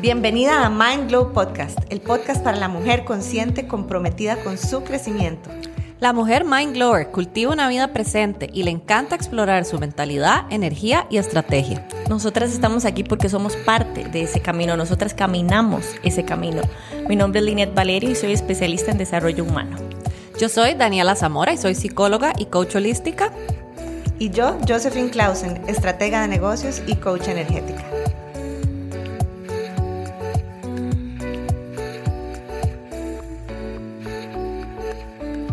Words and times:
Bienvenida 0.00 0.64
a 0.64 0.70
Mind 0.70 1.10
Glow 1.10 1.34
Podcast, 1.34 1.78
el 1.90 2.00
podcast 2.00 2.42
para 2.42 2.56
la 2.56 2.68
mujer 2.68 3.04
consciente 3.04 3.68
comprometida 3.68 4.42
con 4.42 4.56
su 4.56 4.82
crecimiento. 4.82 5.50
La 5.98 6.14
mujer 6.14 6.46
Mind 6.46 6.72
Glower 6.72 7.10
cultiva 7.10 7.52
una 7.52 7.68
vida 7.68 7.92
presente 7.92 8.48
y 8.50 8.62
le 8.62 8.70
encanta 8.70 9.14
explorar 9.14 9.66
su 9.66 9.78
mentalidad, 9.78 10.46
energía 10.48 11.06
y 11.10 11.18
estrategia. 11.18 11.86
Nosotras 12.08 12.50
estamos 12.50 12.86
aquí 12.86 13.04
porque 13.04 13.28
somos 13.28 13.56
parte 13.56 14.04
de 14.04 14.22
ese 14.22 14.40
camino, 14.40 14.74
nosotras 14.74 15.12
caminamos 15.12 15.84
ese 16.02 16.24
camino. 16.24 16.62
Mi 17.06 17.14
nombre 17.14 17.40
es 17.40 17.44
Linet 17.44 17.74
Valerio 17.74 18.08
y 18.08 18.14
soy 18.14 18.32
especialista 18.32 18.92
en 18.92 18.96
desarrollo 18.96 19.44
humano. 19.44 19.76
Yo 20.40 20.48
soy 20.48 20.72
Daniela 20.72 21.14
Zamora 21.14 21.52
y 21.52 21.58
soy 21.58 21.74
psicóloga 21.74 22.32
y 22.38 22.46
coach 22.46 22.74
holística. 22.76 23.32
Y 24.18 24.30
yo, 24.30 24.56
Josephine 24.66 25.10
Clausen, 25.10 25.62
estratega 25.66 26.22
de 26.22 26.28
negocios 26.28 26.80
y 26.86 26.94
coach 26.94 27.28
energética. 27.28 27.99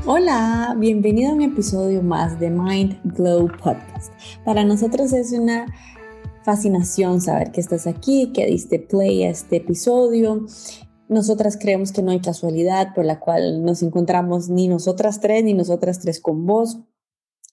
Hola, 0.10 0.74
bienvenido 0.80 1.32
a 1.32 1.34
un 1.34 1.42
episodio 1.42 2.02
más 2.02 2.40
de 2.40 2.50
Mind 2.50 2.98
Glow 3.18 3.50
Podcast. 3.62 4.14
Para 4.46 4.64
nosotros 4.64 5.12
es 5.12 5.34
una 5.34 5.66
fascinación 6.46 7.20
saber 7.20 7.52
que 7.52 7.60
estás 7.60 7.88
aquí, 7.88 8.32
que 8.32 8.46
diste 8.46 8.80
play 8.80 9.26
a 9.26 9.30
este 9.30 9.58
episodio. 9.58 10.46
Nosotras 11.10 11.58
creemos 11.60 11.92
que 11.92 12.04
no 12.04 12.12
hay 12.12 12.22
casualidad 12.22 12.94
por 12.96 13.04
la 13.04 13.20
cual 13.20 13.66
nos 13.66 13.84
encontramos 13.84 14.48
ni 14.48 14.70
nosotras 14.70 15.20
tres 15.20 15.44
ni 15.44 15.54
nosotras 15.54 16.00
tres 16.00 16.22
con 16.22 16.46
vos. 16.46 16.80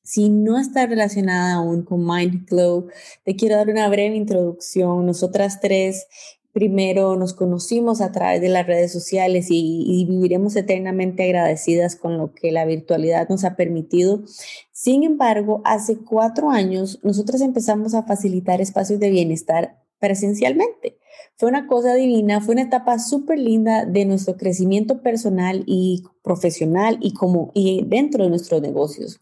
Si 0.04 0.28
no 0.28 0.56
está 0.56 0.86
relacionada 0.86 1.54
aún 1.54 1.82
con 1.82 2.06
Mind 2.06 2.48
Glow, 2.48 2.86
te 3.24 3.34
quiero 3.34 3.56
dar 3.56 3.68
una 3.68 3.88
breve 3.88 4.14
introducción. 4.14 5.04
Nosotras 5.06 5.58
tres 5.60 6.06
primero 6.54 7.16
nos 7.16 7.34
conocimos 7.34 8.00
a 8.00 8.12
través 8.12 8.40
de 8.40 8.48
las 8.48 8.64
redes 8.64 8.92
sociales 8.92 9.48
y, 9.50 10.06
viviremos 10.08 10.54
eternamente 10.54 11.24
agradecidas 11.24 11.96
con 11.96 12.16
lo 12.16 12.32
que 12.32 12.52
la 12.52 12.64
virtualidad 12.64 13.28
nos 13.28 13.44
ha 13.44 13.56
permitido. 13.56 14.22
Sin 14.70 15.02
embargo, 15.02 15.60
hace 15.64 15.98
cuatro 15.98 16.50
años 16.50 17.00
nosotros 17.02 17.40
empezamos 17.40 17.94
a 17.94 18.04
facilitar 18.04 18.60
espacios 18.60 19.00
de 19.00 19.10
bienestar 19.10 19.82
presencialmente. 19.98 20.96
Fue 21.36 21.48
una 21.48 21.66
cosa 21.66 21.94
divina, 21.94 22.40
fue 22.40 22.54
una 22.54 22.62
etapa 22.62 23.00
súper 23.00 23.40
linda 23.40 23.84
de 23.84 24.04
nuestro 24.04 24.36
crecimiento 24.36 25.02
personal 25.02 25.64
y 25.66 26.04
profesional 26.22 26.98
y 27.00 27.14
como 27.14 27.50
y 27.54 27.84
dentro 27.84 28.22
de 28.22 28.30
nuestros 28.30 28.62
negocios. 28.62 29.20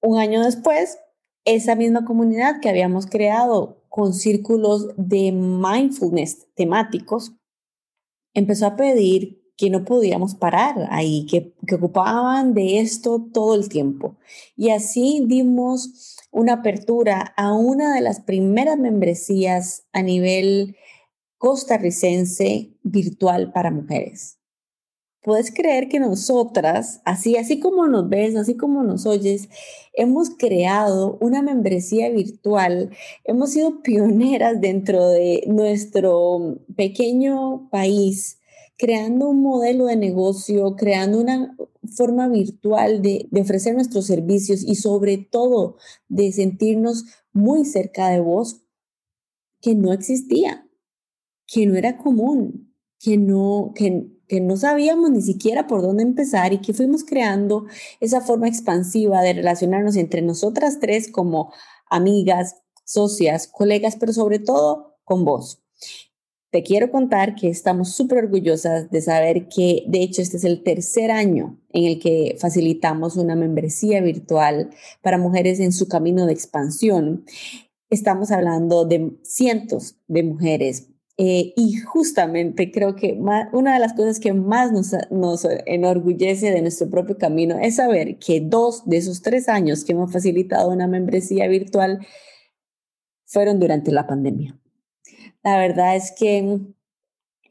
Un 0.00 0.18
año 0.18 0.42
después, 0.42 0.98
esa 1.44 1.74
misma 1.74 2.06
comunidad 2.06 2.60
que 2.60 2.70
habíamos 2.70 3.06
creado 3.06 3.75
con 3.96 4.12
círculos 4.12 4.90
de 4.98 5.32
mindfulness 5.32 6.48
temáticos, 6.54 7.32
empezó 8.34 8.66
a 8.66 8.76
pedir 8.76 9.42
que 9.56 9.70
no 9.70 9.86
podíamos 9.86 10.34
parar 10.34 10.86
ahí, 10.90 11.24
que, 11.24 11.54
que 11.66 11.76
ocupaban 11.76 12.52
de 12.52 12.80
esto 12.80 13.26
todo 13.32 13.54
el 13.54 13.70
tiempo. 13.70 14.18
Y 14.54 14.68
así 14.68 15.24
dimos 15.26 16.18
una 16.30 16.52
apertura 16.52 17.32
a 17.38 17.54
una 17.54 17.94
de 17.94 18.02
las 18.02 18.20
primeras 18.20 18.78
membresías 18.78 19.86
a 19.94 20.02
nivel 20.02 20.76
costarricense 21.38 22.76
virtual 22.82 23.50
para 23.50 23.70
mujeres 23.70 24.36
puedes 25.26 25.50
creer 25.50 25.88
que 25.88 25.98
nosotras, 25.98 27.00
así, 27.04 27.36
así 27.36 27.58
como 27.58 27.88
nos 27.88 28.08
ves, 28.08 28.36
así 28.36 28.54
como 28.56 28.84
nos 28.84 29.06
oyes, 29.06 29.48
hemos 29.92 30.30
creado 30.30 31.18
una 31.20 31.42
membresía 31.42 32.08
virtual, 32.10 32.90
hemos 33.24 33.50
sido 33.50 33.82
pioneras 33.82 34.60
dentro 34.60 35.08
de 35.08 35.42
nuestro 35.48 36.60
pequeño 36.76 37.68
país, 37.72 38.38
creando 38.78 39.28
un 39.30 39.42
modelo 39.42 39.86
de 39.86 39.96
negocio, 39.96 40.76
creando 40.76 41.20
una 41.20 41.56
forma 41.96 42.28
virtual 42.28 43.02
de, 43.02 43.28
ofrecer 43.32 43.74
nuestros 43.74 44.06
servicios 44.06 44.62
y 44.62 44.76
sobre 44.76 45.18
todo 45.18 45.76
de 46.06 46.30
sentirnos 46.30 47.04
muy 47.32 47.64
cerca 47.64 48.10
de 48.10 48.20
vos, 48.20 48.62
que 49.60 49.74
no 49.74 49.92
existía, 49.92 50.68
que 51.48 51.66
no 51.66 51.74
era 51.74 51.98
común, 51.98 52.72
que 53.00 53.16
no, 53.16 53.72
que 53.74 54.15
que 54.28 54.40
no 54.40 54.56
sabíamos 54.56 55.10
ni 55.10 55.22
siquiera 55.22 55.66
por 55.66 55.82
dónde 55.82 56.02
empezar 56.02 56.52
y 56.52 56.58
que 56.58 56.74
fuimos 56.74 57.04
creando 57.04 57.66
esa 58.00 58.20
forma 58.20 58.48
expansiva 58.48 59.22
de 59.22 59.34
relacionarnos 59.34 59.96
entre 59.96 60.22
nosotras 60.22 60.78
tres 60.80 61.10
como 61.10 61.52
amigas, 61.88 62.56
socias, 62.84 63.46
colegas, 63.46 63.96
pero 63.96 64.12
sobre 64.12 64.38
todo 64.38 64.98
con 65.04 65.24
vos. 65.24 65.62
Te 66.50 66.62
quiero 66.62 66.90
contar 66.90 67.34
que 67.34 67.48
estamos 67.48 67.92
súper 67.92 68.18
orgullosas 68.18 68.90
de 68.90 69.02
saber 69.02 69.48
que, 69.48 69.84
de 69.88 70.02
hecho, 70.02 70.22
este 70.22 70.38
es 70.38 70.44
el 70.44 70.62
tercer 70.62 71.10
año 71.10 71.60
en 71.70 71.84
el 71.84 71.98
que 71.98 72.36
facilitamos 72.40 73.16
una 73.16 73.36
membresía 73.36 74.00
virtual 74.00 74.70
para 75.02 75.18
mujeres 75.18 75.60
en 75.60 75.72
su 75.72 75.88
camino 75.88 76.24
de 76.24 76.32
expansión. 76.32 77.24
Estamos 77.90 78.30
hablando 78.30 78.84
de 78.84 79.18
cientos 79.22 79.96
de 80.06 80.22
mujeres 80.22 80.88
eh, 81.18 81.54
y 81.56 81.78
justamente 81.78 82.70
creo 82.70 82.94
que 82.94 83.18
una 83.52 83.72
de 83.74 83.80
las 83.80 83.94
cosas 83.94 84.20
que 84.20 84.34
más 84.34 84.70
nos, 84.70 84.92
nos, 85.10 85.46
enorgullece 85.64 86.50
de 86.50 86.60
nuestro 86.60 86.90
propio 86.90 87.16
camino 87.16 87.58
es 87.58 87.76
saber 87.76 88.18
que 88.18 88.40
dos 88.40 88.84
de 88.84 88.98
esos 88.98 89.22
tres 89.22 89.48
años 89.48 89.84
que 89.84 89.92
hemos 89.92 90.12
facilitado 90.12 90.70
una 90.70 90.86
membresía 90.86 91.48
virtual 91.48 92.06
fueron 93.24 93.58
durante 93.60 93.92
la 93.92 94.06
pandemia. 94.06 94.58
La 95.42 95.58
verdad 95.58 95.96
es 95.96 96.12
que 96.12 96.60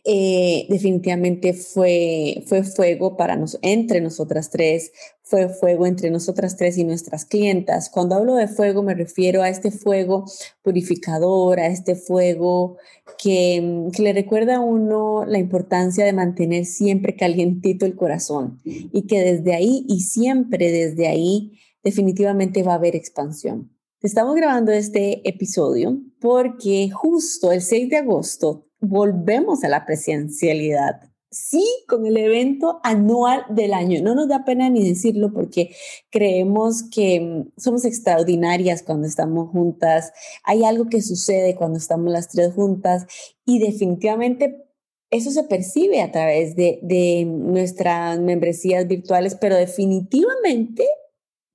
eh, 0.07 0.67
definitivamente 0.69 1.53
fue, 1.53 2.43
fue 2.45 2.63
fuego 2.63 3.17
para 3.17 3.35
nos, 3.35 3.57
entre 3.63 4.01
nosotras 4.01 4.51
tres, 4.51 4.91
fue 5.23 5.49
fuego 5.49 5.87
entre 5.87 6.11
nosotras 6.11 6.57
tres 6.57 6.77
y 6.77 6.83
nuestras 6.83 7.25
clientas. 7.25 7.89
Cuando 7.89 8.13
hablo 8.13 8.35
de 8.35 8.47
fuego 8.47 8.83
me 8.83 8.93
refiero 8.93 9.41
a 9.41 9.49
este 9.49 9.71
fuego 9.71 10.25
purificador, 10.61 11.59
a 11.59 11.65
este 11.67 11.95
fuego 11.95 12.77
que, 13.17 13.89
que 13.93 14.03
le 14.03 14.13
recuerda 14.13 14.57
a 14.57 14.61
uno 14.61 15.25
la 15.25 15.39
importancia 15.39 16.05
de 16.05 16.13
mantener 16.13 16.65
siempre 16.65 17.15
calientito 17.15 17.87
el 17.87 17.95
corazón 17.95 18.59
y 18.63 19.07
que 19.07 19.19
desde 19.19 19.55
ahí 19.55 19.85
y 19.87 20.01
siempre 20.01 20.71
desde 20.71 21.07
ahí 21.07 21.53
definitivamente 21.83 22.61
va 22.61 22.73
a 22.73 22.75
haber 22.75 22.95
expansión. 22.95 23.71
Estamos 24.01 24.35
grabando 24.35 24.71
este 24.71 25.27
episodio 25.27 25.99
porque 26.19 26.91
justo 26.91 27.51
el 27.51 27.63
6 27.63 27.89
de 27.89 27.97
agosto 27.97 28.67
volvemos 28.79 29.63
a 29.63 29.69
la 29.69 29.85
presencialidad. 29.85 31.01
Sí, 31.31 31.65
con 31.89 32.05
el 32.05 32.15
evento 32.15 32.79
anual 32.83 33.43
del 33.49 33.73
año. 33.73 34.01
No 34.01 34.15
nos 34.15 34.29
da 34.29 34.45
pena 34.45 34.69
ni 34.69 34.87
decirlo 34.87 35.33
porque 35.33 35.75
creemos 36.09 36.83
que 36.83 37.19
mm, 37.19 37.59
somos 37.59 37.83
extraordinarias 37.83 38.83
cuando 38.83 39.05
estamos 39.05 39.49
juntas. 39.49 40.13
Hay 40.45 40.63
algo 40.63 40.87
que 40.87 41.01
sucede 41.01 41.55
cuando 41.55 41.77
estamos 41.77 42.11
las 42.11 42.29
tres 42.29 42.53
juntas 42.53 43.05
y 43.45 43.59
definitivamente 43.59 44.65
eso 45.09 45.29
se 45.29 45.43
percibe 45.43 46.01
a 46.01 46.11
través 46.11 46.55
de, 46.55 46.79
de 46.83 47.25
nuestras 47.25 48.19
membresías 48.19 48.87
virtuales, 48.87 49.35
pero 49.35 49.55
definitivamente 49.55 50.85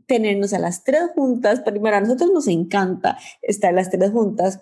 tenernos 0.07 0.53
a 0.53 0.59
las 0.59 0.85
tres 0.85 1.05
juntas, 1.15 1.61
primero 1.61 1.97
a 1.97 2.01
nosotros 2.01 2.31
nos 2.35 2.49
encanta 2.49 3.17
estar 3.43 3.73
las 3.73 3.91
tres 3.91 4.11
juntas 4.11 4.61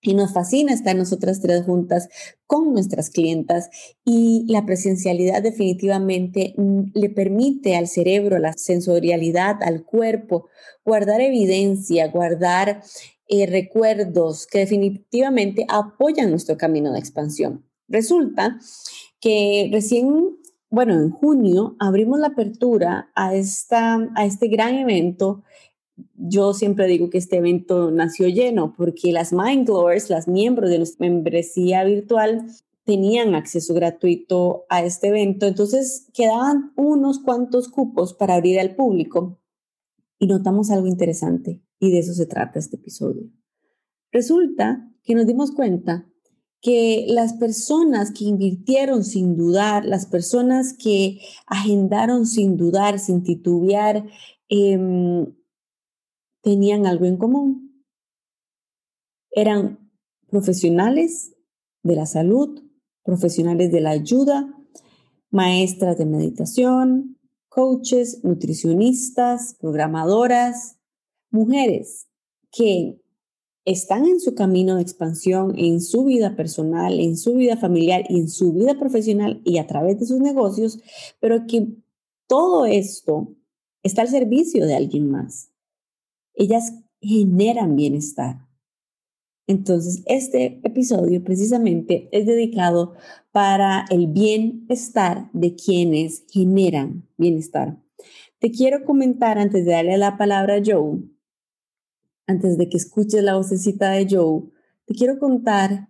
y 0.00 0.14
nos 0.14 0.32
fascina 0.32 0.72
estar 0.72 0.94
nosotras 0.94 1.40
tres 1.40 1.64
juntas 1.64 2.08
con 2.46 2.72
nuestras 2.72 3.10
clientas 3.10 3.68
y 4.04 4.44
la 4.48 4.64
presencialidad 4.64 5.42
definitivamente 5.42 6.54
mm, 6.56 6.92
le 6.94 7.10
permite 7.10 7.76
al 7.76 7.88
cerebro, 7.88 8.38
la 8.38 8.52
sensorialidad, 8.52 9.62
al 9.62 9.84
cuerpo, 9.84 10.46
guardar 10.84 11.20
evidencia, 11.20 12.08
guardar 12.08 12.82
eh, 13.28 13.46
recuerdos 13.46 14.46
que 14.46 14.60
definitivamente 14.60 15.66
apoyan 15.68 16.30
nuestro 16.30 16.56
camino 16.56 16.92
de 16.92 16.98
expansión. 16.98 17.64
Resulta 17.88 18.58
que 19.20 19.68
recién, 19.72 20.36
bueno, 20.70 20.94
en 20.94 21.10
junio 21.10 21.76
abrimos 21.78 22.18
la 22.18 22.28
apertura 22.28 23.10
a, 23.14 23.34
esta, 23.34 23.98
a 24.14 24.24
este 24.24 24.48
gran 24.48 24.76
evento 24.76 25.42
yo 26.14 26.54
siempre 26.54 26.86
digo 26.86 27.10
que 27.10 27.18
este 27.18 27.36
evento 27.36 27.90
nació 27.90 28.28
lleno 28.28 28.74
porque 28.76 29.12
las 29.12 29.32
Mind 29.32 29.66
Glowers, 29.66 30.10
las 30.10 30.28
miembros 30.28 30.70
de 30.70 30.78
nuestra 30.78 31.08
membresía 31.08 31.84
virtual, 31.84 32.46
tenían 32.84 33.34
acceso 33.34 33.74
gratuito 33.74 34.64
a 34.68 34.82
este 34.82 35.08
evento. 35.08 35.46
Entonces 35.46 36.08
quedaban 36.14 36.72
unos 36.76 37.18
cuantos 37.18 37.68
cupos 37.68 38.14
para 38.14 38.34
abrir 38.34 38.58
al 38.58 38.74
público 38.74 39.38
y 40.18 40.26
notamos 40.26 40.70
algo 40.70 40.86
interesante 40.86 41.62
y 41.78 41.92
de 41.92 41.98
eso 41.98 42.14
se 42.14 42.26
trata 42.26 42.58
este 42.58 42.76
episodio. 42.76 43.30
Resulta 44.10 44.90
que 45.04 45.14
nos 45.14 45.26
dimos 45.26 45.52
cuenta 45.52 46.08
que 46.60 47.04
las 47.08 47.34
personas 47.34 48.10
que 48.10 48.24
invirtieron 48.24 49.04
sin 49.04 49.36
dudar, 49.36 49.84
las 49.84 50.06
personas 50.06 50.72
que 50.72 51.20
agendaron 51.46 52.26
sin 52.26 52.56
dudar, 52.56 52.98
sin 52.98 53.22
titubear, 53.22 54.06
eh, 54.48 55.26
tenían 56.42 56.86
algo 56.86 57.04
en 57.06 57.16
común. 57.16 57.84
Eran 59.30 59.90
profesionales 60.28 61.34
de 61.82 61.96
la 61.96 62.06
salud, 62.06 62.62
profesionales 63.02 63.72
de 63.72 63.80
la 63.80 63.90
ayuda, 63.90 64.54
maestras 65.30 65.98
de 65.98 66.06
meditación, 66.06 67.18
coaches, 67.48 68.22
nutricionistas, 68.24 69.56
programadoras, 69.58 70.78
mujeres 71.30 72.08
que 72.50 73.00
están 73.64 74.06
en 74.06 74.20
su 74.20 74.34
camino 74.34 74.76
de 74.76 74.82
expansión 74.82 75.58
en 75.58 75.82
su 75.82 76.04
vida 76.04 76.36
personal, 76.36 77.00
en 77.00 77.16
su 77.18 77.34
vida 77.34 77.56
familiar 77.58 78.04
y 78.08 78.18
en 78.20 78.28
su 78.28 78.54
vida 78.54 78.78
profesional 78.78 79.42
y 79.44 79.58
a 79.58 79.66
través 79.66 80.00
de 80.00 80.06
sus 80.06 80.20
negocios, 80.20 80.80
pero 81.20 81.46
que 81.46 81.68
todo 82.26 82.64
esto 82.64 83.34
está 83.82 84.02
al 84.02 84.08
servicio 84.08 84.64
de 84.66 84.74
alguien 84.74 85.10
más. 85.10 85.50
Ellas 86.38 86.72
generan 87.00 87.74
bienestar. 87.74 88.46
Entonces, 89.48 90.04
este 90.06 90.60
episodio 90.62 91.24
precisamente 91.24 92.08
es 92.12 92.26
dedicado 92.26 92.94
para 93.32 93.86
el 93.90 94.06
bienestar 94.06 95.30
de 95.32 95.56
quienes 95.56 96.26
generan 96.30 97.08
bienestar. 97.16 97.82
Te 98.38 98.52
quiero 98.52 98.84
comentar 98.84 99.36
antes 99.38 99.64
de 99.64 99.72
darle 99.72 99.98
la 99.98 100.16
palabra 100.16 100.56
a 100.56 100.62
Joe, 100.64 101.00
antes 102.28 102.56
de 102.56 102.68
que 102.68 102.76
escuches 102.76 103.24
la 103.24 103.36
vocecita 103.36 103.90
de 103.90 104.06
Joe, 104.08 104.44
te 104.84 104.94
quiero 104.94 105.18
contar 105.18 105.88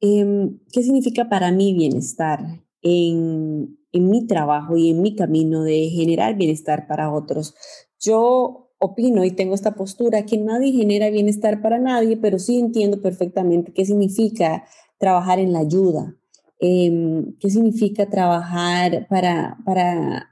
em, 0.00 0.60
qué 0.70 0.84
significa 0.84 1.28
para 1.28 1.50
mí 1.50 1.74
bienestar 1.74 2.62
en, 2.82 3.80
en 3.90 4.10
mi 4.10 4.28
trabajo 4.28 4.76
y 4.76 4.90
en 4.90 5.02
mi 5.02 5.16
camino 5.16 5.64
de 5.64 5.88
generar 5.88 6.36
bienestar 6.36 6.86
para 6.86 7.12
otros. 7.12 7.56
Yo 7.98 8.67
opino 8.78 9.24
y 9.24 9.30
tengo 9.30 9.54
esta 9.54 9.74
postura 9.74 10.24
que 10.24 10.38
nadie 10.38 10.72
genera 10.72 11.10
bienestar 11.10 11.60
para 11.62 11.78
nadie, 11.78 12.16
pero 12.16 12.38
sí 12.38 12.58
entiendo 12.58 13.00
perfectamente 13.02 13.72
qué 13.72 13.84
significa 13.84 14.64
trabajar 14.98 15.38
en 15.38 15.52
la 15.52 15.60
ayuda, 15.60 16.16
em, 16.60 17.36
qué 17.38 17.50
significa 17.50 18.08
trabajar 18.08 19.06
para, 19.08 19.58
para 19.64 20.30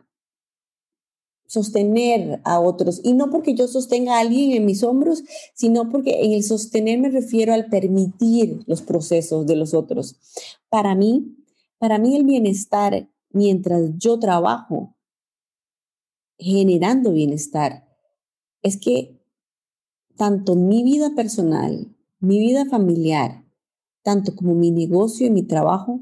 sostener 1.47 2.41
a 2.45 2.61
otros. 2.61 3.01
Y 3.05 3.15
no 3.15 3.31
porque 3.31 3.55
yo 3.55 3.69
sostenga 3.69 4.17
a 4.17 4.21
alguien 4.21 4.53
en 4.53 4.67
mis 4.67 4.83
hombros, 4.83 5.23
sino 5.55 5.89
porque 5.91 6.25
en 6.25 6.33
el 6.33 6.43
sostener 6.43 6.99
me 6.99 7.11
refiero 7.11 7.53
al 7.53 7.67
permitir 7.67 8.61
los 8.67 8.83
procesos 8.83 9.47
de 9.47 9.57
los 9.57 9.75
otros. 9.75 10.17
Para 10.69 10.95
mí, 10.95 11.37
para 11.79 11.99
mí 11.99 12.17
el 12.17 12.25
bienestar, 12.25 13.09
mientras 13.31 13.91
yo 13.97 14.19
trabajo 14.19 14.97
generando 16.39 17.13
bienestar, 17.13 17.86
es 18.67 18.77
que 18.77 19.17
tanto 20.17 20.57
mi 20.57 20.83
vida 20.83 21.15
personal, 21.15 21.95
mi 22.19 22.41
vida 22.41 22.65
familiar, 22.67 23.45
tanto 24.03 24.35
como 24.35 24.55
mi 24.55 24.73
negocio 24.73 25.27
y 25.27 25.31
mi 25.31 25.45
trabajo, 25.45 26.01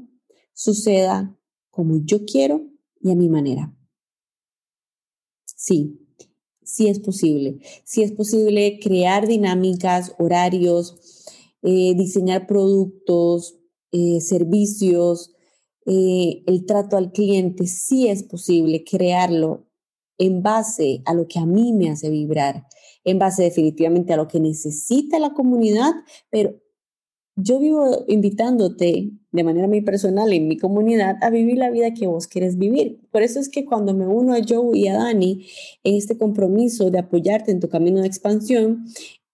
suceda 0.53 1.37
como 1.69 1.99
yo 2.03 2.25
quiero 2.25 2.65
y 2.99 3.11
a 3.11 3.15
mi 3.15 3.29
manera. 3.29 3.75
Sí, 5.45 5.99
sí 6.63 6.87
es 6.87 6.99
posible. 6.99 7.59
Sí 7.83 8.01
es 8.01 8.11
posible 8.11 8.79
crear 8.81 9.27
dinámicas, 9.27 10.13
horarios, 10.17 11.23
eh, 11.61 11.93
diseñar 11.95 12.47
productos, 12.47 13.59
eh, 13.91 14.21
servicios, 14.21 15.33
eh, 15.85 16.43
el 16.47 16.65
trato 16.65 16.97
al 16.97 17.11
cliente. 17.11 17.67
Sí 17.67 18.07
es 18.07 18.23
posible 18.23 18.83
crearlo 18.83 19.67
en 20.17 20.43
base 20.43 21.01
a 21.05 21.13
lo 21.13 21.27
que 21.27 21.39
a 21.39 21.45
mí 21.45 21.73
me 21.73 21.89
hace 21.89 22.09
vibrar, 22.09 22.65
en 23.03 23.19
base 23.19 23.43
definitivamente 23.43 24.13
a 24.13 24.17
lo 24.17 24.27
que 24.27 24.39
necesita 24.39 25.19
la 25.19 25.33
comunidad, 25.33 25.93
pero 26.29 26.59
yo 27.37 27.59
vivo 27.59 28.05
invitándote 28.07 29.11
de 29.31 29.43
manera 29.43 29.67
muy 29.67 29.81
personal 29.81 30.31
en 30.31 30.47
mi 30.47 30.57
comunidad 30.57 31.17
a 31.21 31.29
vivir 31.29 31.57
la 31.57 31.69
vida 31.69 31.93
que 31.93 32.07
vos 32.07 32.27
quieres 32.27 32.57
vivir. 32.57 33.01
Por 33.11 33.23
eso 33.23 33.39
es 33.39 33.49
que 33.49 33.65
cuando 33.65 33.93
me 33.93 34.07
uno 34.07 34.33
a 34.33 34.39
Joe 34.47 34.77
y 34.77 34.87
a 34.87 34.93
Dani 34.93 35.45
en 35.83 35.95
este 35.95 36.17
compromiso 36.17 36.89
de 36.89 36.99
apoyarte 36.99 37.51
en 37.51 37.59
tu 37.59 37.67
camino 37.67 37.99
de 37.99 38.07
expansión, 38.07 38.85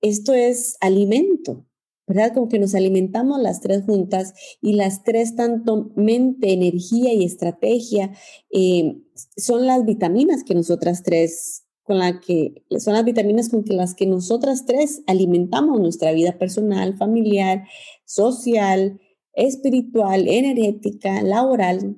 esto 0.02 0.34
es 0.34 0.78
alimento, 0.82 1.64
¿verdad? 2.12 2.34
Como 2.34 2.50
que 2.50 2.60
nos 2.60 2.76
alimentamos 2.76 3.42
las 3.42 3.62
tres 3.62 3.84
juntas 3.86 4.34
y 4.62 4.74
las 4.74 5.04
tres, 5.04 5.36
tanto 5.36 5.92
mente, 5.96 6.52
energía 6.52 7.14
y 7.14 7.24
estrategia, 7.24 8.12
eh, 8.52 8.98
son 9.38 9.66
las 9.66 9.86
vitaminas 9.86 10.44
que 10.44 10.54
nosotras 10.54 11.04
tres, 11.04 11.64
con 11.84 12.00
la 12.00 12.20
que, 12.20 12.66
son 12.80 12.96
las 12.96 13.06
vitaminas 13.06 13.48
con 13.48 13.64
que 13.64 13.74
las 13.74 13.96
que 13.96 14.08
nosotras 14.08 14.66
tres 14.66 15.04
alimentamos 15.08 15.80
nuestra 15.80 16.12
vida 16.12 16.38
personal, 16.38 16.98
familiar, 16.98 17.64
social, 18.04 19.00
espiritual, 19.34 20.28
energética, 20.28 21.22
laboral. 21.22 21.96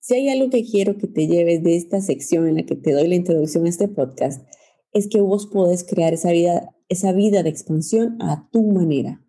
Si 0.00 0.14
hay 0.14 0.30
algo 0.30 0.48
que 0.48 0.64
quiero 0.64 0.96
que 0.96 1.06
te 1.06 1.26
lleves 1.26 1.62
de 1.62 1.76
esta 1.76 2.00
sección 2.00 2.48
en 2.48 2.56
la 2.56 2.62
que 2.62 2.76
te 2.76 2.92
doy 2.92 3.08
la 3.08 3.14
introducción 3.14 3.66
a 3.66 3.68
este 3.68 3.88
podcast, 3.88 4.42
es 4.94 5.06
que 5.06 5.20
vos 5.20 5.46
podés 5.46 5.84
crear 5.84 6.14
esa 6.14 6.32
vida, 6.32 6.74
esa 6.88 7.12
vida 7.12 7.42
de 7.42 7.50
expansión 7.50 8.16
a 8.22 8.48
tu 8.50 8.62
manera 8.62 9.23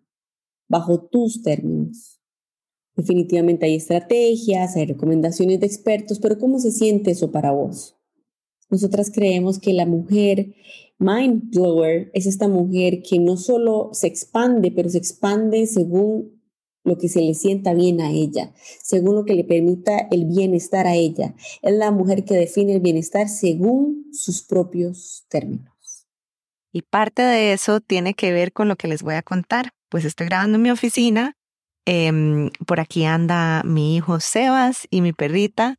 bajo 0.68 1.00
tus 1.00 1.42
términos. 1.42 2.20
Definitivamente 2.96 3.66
hay 3.66 3.74
estrategias, 3.74 4.76
hay 4.76 4.86
recomendaciones 4.86 5.60
de 5.60 5.66
expertos, 5.66 6.18
pero 6.18 6.38
¿cómo 6.38 6.58
se 6.58 6.70
siente 6.70 7.10
eso 7.10 7.30
para 7.30 7.52
vos? 7.52 7.96
Nosotras 8.70 9.10
creemos 9.12 9.58
que 9.58 9.74
la 9.74 9.86
mujer 9.86 10.54
mind 10.98 11.50
blower 11.50 12.10
es 12.14 12.26
esta 12.26 12.48
mujer 12.48 13.02
que 13.02 13.18
no 13.18 13.36
solo 13.36 13.90
se 13.92 14.06
expande, 14.06 14.72
pero 14.72 14.88
se 14.88 14.98
expande 14.98 15.66
según 15.66 16.36
lo 16.82 16.96
que 16.96 17.08
se 17.08 17.20
le 17.20 17.34
sienta 17.34 17.74
bien 17.74 18.00
a 18.00 18.12
ella, 18.12 18.54
según 18.82 19.16
lo 19.16 19.24
que 19.24 19.34
le 19.34 19.44
permita 19.44 20.08
el 20.10 20.24
bienestar 20.24 20.86
a 20.86 20.94
ella. 20.94 21.34
Es 21.62 21.74
la 21.74 21.90
mujer 21.90 22.24
que 22.24 22.34
define 22.34 22.74
el 22.74 22.80
bienestar 22.80 23.28
según 23.28 24.06
sus 24.12 24.42
propios 24.42 25.26
términos. 25.28 26.06
Y 26.72 26.82
parte 26.82 27.22
de 27.22 27.52
eso 27.52 27.80
tiene 27.80 28.14
que 28.14 28.32
ver 28.32 28.52
con 28.52 28.68
lo 28.68 28.76
que 28.76 28.88
les 28.88 29.02
voy 29.02 29.14
a 29.14 29.22
contar 29.22 29.72
pues 29.88 30.04
estoy 30.04 30.26
grabando 30.26 30.56
en 30.56 30.62
mi 30.62 30.70
oficina. 30.70 31.34
Em, 31.84 32.50
por 32.66 32.80
aquí 32.80 33.04
anda 33.04 33.62
mi 33.64 33.96
hijo 33.96 34.20
Sebas 34.20 34.88
y 34.90 35.00
mi 35.00 35.12
perrita. 35.12 35.76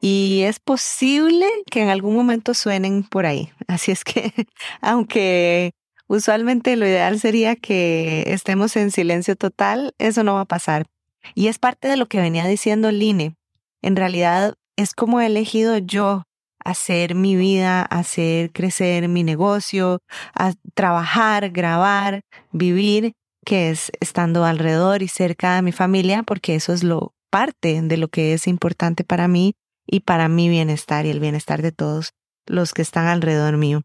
Y 0.00 0.42
es 0.42 0.60
posible 0.60 1.46
que 1.70 1.82
en 1.82 1.88
algún 1.88 2.14
momento 2.14 2.54
suenen 2.54 3.02
por 3.02 3.26
ahí. 3.26 3.50
Así 3.68 3.90
es 3.90 4.04
que, 4.04 4.32
aunque 4.80 5.72
usualmente 6.06 6.76
lo 6.76 6.86
ideal 6.86 7.18
sería 7.20 7.56
que 7.56 8.24
estemos 8.28 8.76
en 8.76 8.90
silencio 8.90 9.36
total, 9.36 9.94
eso 9.98 10.22
no 10.22 10.34
va 10.34 10.42
a 10.42 10.44
pasar. 10.44 10.86
Y 11.34 11.48
es 11.48 11.58
parte 11.58 11.88
de 11.88 11.96
lo 11.96 12.06
que 12.06 12.20
venía 12.20 12.46
diciendo 12.46 12.90
Line. 12.92 13.34
En 13.82 13.96
realidad 13.96 14.54
es 14.76 14.94
como 14.94 15.20
he 15.20 15.26
elegido 15.26 15.78
yo 15.78 16.22
hacer 16.64 17.14
mi 17.14 17.36
vida, 17.36 17.82
hacer 17.82 18.52
crecer 18.52 19.08
mi 19.08 19.24
negocio, 19.24 20.00
a 20.34 20.52
trabajar, 20.74 21.50
grabar, 21.50 22.22
vivir 22.52 23.14
que 23.48 23.70
es 23.70 23.90
estando 24.00 24.44
alrededor 24.44 25.02
y 25.02 25.08
cerca 25.08 25.56
de 25.56 25.62
mi 25.62 25.72
familia, 25.72 26.22
porque 26.22 26.54
eso 26.54 26.74
es 26.74 26.84
lo 26.84 27.14
parte 27.30 27.80
de 27.80 27.96
lo 27.96 28.08
que 28.08 28.34
es 28.34 28.46
importante 28.46 29.04
para 29.04 29.26
mí 29.26 29.54
y 29.86 30.00
para 30.00 30.28
mi 30.28 30.50
bienestar 30.50 31.06
y 31.06 31.08
el 31.08 31.18
bienestar 31.18 31.62
de 31.62 31.72
todos 31.72 32.12
los 32.46 32.74
que 32.74 32.82
están 32.82 33.06
alrededor 33.06 33.56
mío. 33.56 33.80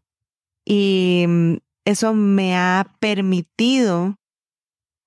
Y 0.66 1.24
mm, 1.26 1.54
eso 1.86 2.12
me 2.12 2.58
ha 2.58 2.94
permitido 3.00 4.16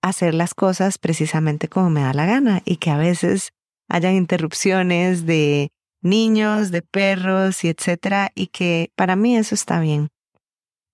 hacer 0.02 0.34
las 0.34 0.56
cosas 0.56 0.98
precisamente 0.98 1.68
como 1.68 1.92
me 1.92 2.02
da 2.02 2.16
la 2.16 2.26
gana 2.26 2.64
y 2.66 2.78
que 2.78 2.90
a 2.90 2.98
veces 2.98 3.52
hayan 3.88 4.16
interrupciones 4.16 5.28
de 5.28 5.70
niños, 6.02 6.72
de 6.72 6.82
perros 6.82 7.64
y 7.64 7.70
etcétera 7.70 8.32
y 8.34 8.48
que 8.48 8.92
para 8.96 9.16
mí 9.16 9.38
eso 9.38 9.54
está 9.54 9.80
bien. 9.80 10.10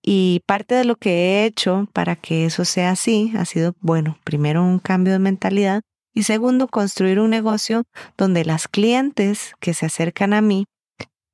Y 0.06 0.42
parte 0.46 0.74
de 0.74 0.84
lo 0.84 0.96
que 0.96 1.10
he 1.10 1.46
hecho 1.46 1.88
para 1.94 2.14
que 2.14 2.44
eso 2.44 2.66
sea 2.66 2.90
así 2.90 3.32
ha 3.38 3.46
sido, 3.46 3.74
bueno, 3.80 4.18
primero 4.22 4.62
un 4.62 4.78
cambio 4.78 5.14
de 5.14 5.18
mentalidad 5.18 5.80
y 6.12 6.24
segundo, 6.24 6.68
construir 6.68 7.18
un 7.18 7.30
negocio 7.30 7.84
donde 8.18 8.44
las 8.44 8.68
clientes 8.68 9.54
que 9.60 9.72
se 9.72 9.86
acercan 9.86 10.34
a 10.34 10.42
mí 10.42 10.66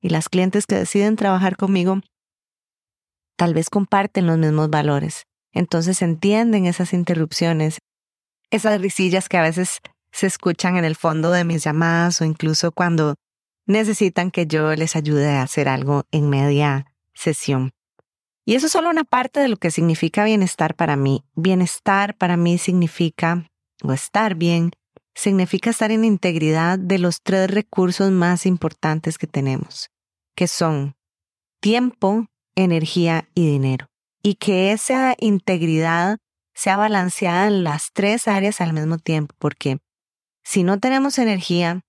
y 0.00 0.10
las 0.10 0.28
clientes 0.28 0.66
que 0.66 0.76
deciden 0.76 1.16
trabajar 1.16 1.56
conmigo 1.56 2.00
tal 3.36 3.54
vez 3.54 3.70
comparten 3.70 4.28
los 4.28 4.38
mismos 4.38 4.70
valores. 4.70 5.24
Entonces 5.52 6.00
entienden 6.00 6.66
esas 6.66 6.92
interrupciones, 6.92 7.78
esas 8.50 8.80
risillas 8.80 9.28
que 9.28 9.36
a 9.36 9.42
veces 9.42 9.80
se 10.12 10.28
escuchan 10.28 10.76
en 10.76 10.84
el 10.84 10.94
fondo 10.94 11.32
de 11.32 11.44
mis 11.44 11.64
llamadas 11.64 12.20
o 12.20 12.24
incluso 12.24 12.70
cuando 12.70 13.16
necesitan 13.66 14.30
que 14.30 14.46
yo 14.46 14.76
les 14.76 14.94
ayude 14.94 15.28
a 15.30 15.42
hacer 15.42 15.68
algo 15.68 16.04
en 16.12 16.30
media 16.30 16.86
sesión. 17.14 17.72
Y 18.50 18.56
eso 18.56 18.66
es 18.66 18.72
solo 18.72 18.90
una 18.90 19.04
parte 19.04 19.38
de 19.38 19.46
lo 19.46 19.58
que 19.58 19.70
significa 19.70 20.24
bienestar 20.24 20.74
para 20.74 20.96
mí. 20.96 21.22
Bienestar 21.36 22.16
para 22.16 22.36
mí 22.36 22.58
significa, 22.58 23.46
o 23.84 23.92
estar 23.92 24.34
bien, 24.34 24.72
significa 25.14 25.70
estar 25.70 25.92
en 25.92 26.04
integridad 26.04 26.76
de 26.76 26.98
los 26.98 27.22
tres 27.22 27.48
recursos 27.48 28.10
más 28.10 28.46
importantes 28.46 29.18
que 29.18 29.28
tenemos, 29.28 29.90
que 30.34 30.48
son 30.48 30.96
tiempo, 31.60 32.26
energía 32.56 33.28
y 33.36 33.46
dinero. 33.46 33.86
Y 34.20 34.34
que 34.34 34.72
esa 34.72 35.14
integridad 35.20 36.18
sea 36.52 36.76
balanceada 36.76 37.46
en 37.46 37.62
las 37.62 37.92
tres 37.92 38.26
áreas 38.26 38.60
al 38.60 38.72
mismo 38.72 38.98
tiempo, 38.98 39.32
porque 39.38 39.78
si 40.42 40.64
no 40.64 40.80
tenemos 40.80 41.18
energía, 41.18 41.82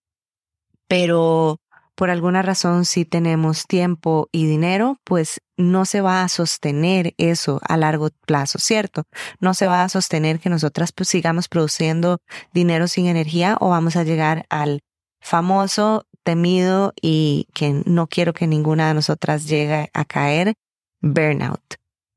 pero 0.87 1.57
por 2.01 2.09
alguna 2.09 2.41
razón 2.41 2.85
sí 2.85 3.05
tenemos 3.05 3.67
tiempo 3.67 4.27
y 4.31 4.47
dinero, 4.47 4.97
pues 5.03 5.39
no 5.55 5.85
se 5.85 6.01
va 6.01 6.23
a 6.23 6.29
sostener 6.29 7.13
eso 7.19 7.61
a 7.61 7.77
largo 7.77 8.09
plazo, 8.25 8.57
¿cierto? 8.57 9.03
No 9.39 9.53
se 9.53 9.67
va 9.67 9.83
a 9.83 9.89
sostener 9.89 10.39
que 10.39 10.49
nosotras 10.49 10.93
pues, 10.93 11.09
sigamos 11.09 11.47
produciendo 11.47 12.17
dinero 12.55 12.87
sin 12.87 13.05
energía 13.05 13.55
o 13.59 13.69
vamos 13.69 13.97
a 13.97 14.03
llegar 14.03 14.47
al 14.49 14.79
famoso, 15.19 16.07
temido 16.23 16.91
y 16.99 17.45
que 17.53 17.83
no 17.85 18.07
quiero 18.07 18.33
que 18.33 18.47
ninguna 18.47 18.87
de 18.87 18.95
nosotras 18.95 19.47
llegue 19.47 19.91
a 19.93 20.03
caer, 20.03 20.55
burnout. 21.01 21.75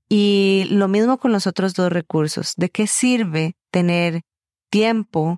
Y 0.09 0.67
lo 0.71 0.88
mismo 0.88 1.19
con 1.19 1.31
los 1.31 1.47
otros 1.47 1.75
dos 1.75 1.93
recursos. 1.93 2.55
¿De 2.57 2.71
qué 2.71 2.87
sirve 2.87 3.53
tener 3.71 4.23
tiempo 4.71 5.37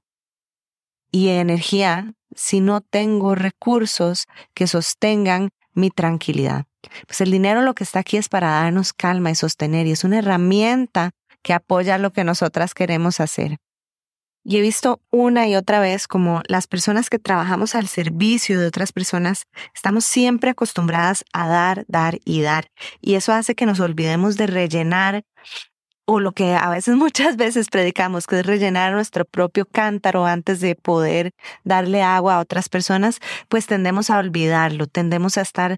y 1.16 1.30
energía 1.30 2.12
si 2.35 2.61
no 2.61 2.82
tengo 2.82 3.35
recursos 3.35 4.26
que 4.52 4.66
sostengan 4.66 5.49
mi 5.73 5.88
tranquilidad. 5.88 6.66
Pues 7.06 7.23
el 7.23 7.30
dinero 7.30 7.62
lo 7.62 7.75
que 7.75 7.85
está 7.85 8.00
aquí 8.00 8.18
es 8.18 8.28
para 8.28 8.50
darnos 8.50 8.92
calma 8.92 9.30
y 9.30 9.35
sostener 9.35 9.87
y 9.87 9.92
es 9.92 10.04
una 10.04 10.18
herramienta 10.18 11.12
que 11.40 11.54
apoya 11.54 11.96
lo 11.96 12.12
que 12.12 12.23
nosotras 12.23 12.75
queremos 12.75 13.20
hacer. 13.20 13.56
Y 14.44 14.58
he 14.58 14.61
visto 14.61 15.00
una 15.11 15.49
y 15.49 15.56
otra 15.56 15.80
vez 15.80 16.06
como 16.06 16.42
las 16.49 16.66
personas 16.66 17.08
que 17.08 17.18
trabajamos 17.18 17.75
al 17.75 17.88
servicio 17.88 18.61
de 18.61 18.66
otras 18.66 18.92
personas 18.92 19.44
estamos 19.75 20.04
siempre 20.04 20.50
acostumbradas 20.50 21.25
a 21.32 21.49
dar, 21.49 21.87
dar 21.88 22.18
y 22.26 22.42
dar. 22.42 22.68
Y 23.00 23.14
eso 23.14 23.32
hace 23.32 23.54
que 23.54 23.64
nos 23.64 23.80
olvidemos 23.80 24.37
de 24.37 24.49
rellenar 24.49 25.25
o 26.06 26.20
lo 26.20 26.32
que 26.32 26.54
a 26.54 26.70
veces 26.70 26.96
muchas 26.96 27.36
veces 27.36 27.68
predicamos, 27.68 28.26
que 28.26 28.40
es 28.40 28.46
rellenar 28.46 28.92
nuestro 28.92 29.25
propio 29.25 29.66
cántaro 29.66 30.25
antes 30.26 30.60
de 30.60 30.75
poder 30.75 31.32
darle 31.64 32.02
agua 32.02 32.36
a 32.36 32.40
otras 32.40 32.68
personas, 32.68 33.20
pues 33.48 33.66
tendemos 33.66 34.10
a 34.10 34.18
olvidarlo, 34.18 34.86
tendemos 34.86 35.36
a 35.36 35.42
estar 35.42 35.76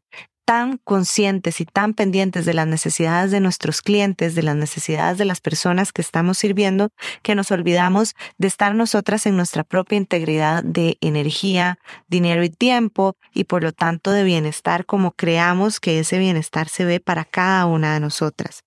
tan 0.48 0.78
conscientes 0.78 1.60
y 1.60 1.66
tan 1.66 1.92
pendientes 1.92 2.46
de 2.46 2.54
las 2.54 2.66
necesidades 2.66 3.30
de 3.30 3.38
nuestros 3.38 3.82
clientes, 3.82 4.34
de 4.34 4.42
las 4.42 4.56
necesidades 4.56 5.18
de 5.18 5.26
las 5.26 5.42
personas 5.42 5.92
que 5.92 6.00
estamos 6.00 6.38
sirviendo, 6.38 6.88
que 7.22 7.34
nos 7.34 7.50
olvidamos 7.50 8.14
de 8.38 8.48
estar 8.48 8.74
nosotras 8.74 9.26
en 9.26 9.36
nuestra 9.36 9.62
propia 9.62 9.98
integridad 9.98 10.64
de 10.64 10.96
energía, 11.02 11.78
dinero 12.06 12.42
y 12.44 12.48
tiempo, 12.48 13.14
y 13.34 13.44
por 13.44 13.62
lo 13.62 13.72
tanto 13.72 14.10
de 14.10 14.24
bienestar 14.24 14.86
como 14.86 15.12
creamos 15.12 15.80
que 15.80 15.98
ese 15.98 16.18
bienestar 16.18 16.70
se 16.70 16.86
ve 16.86 16.98
para 16.98 17.26
cada 17.26 17.66
una 17.66 17.92
de 17.92 18.00
nosotras. 18.00 18.62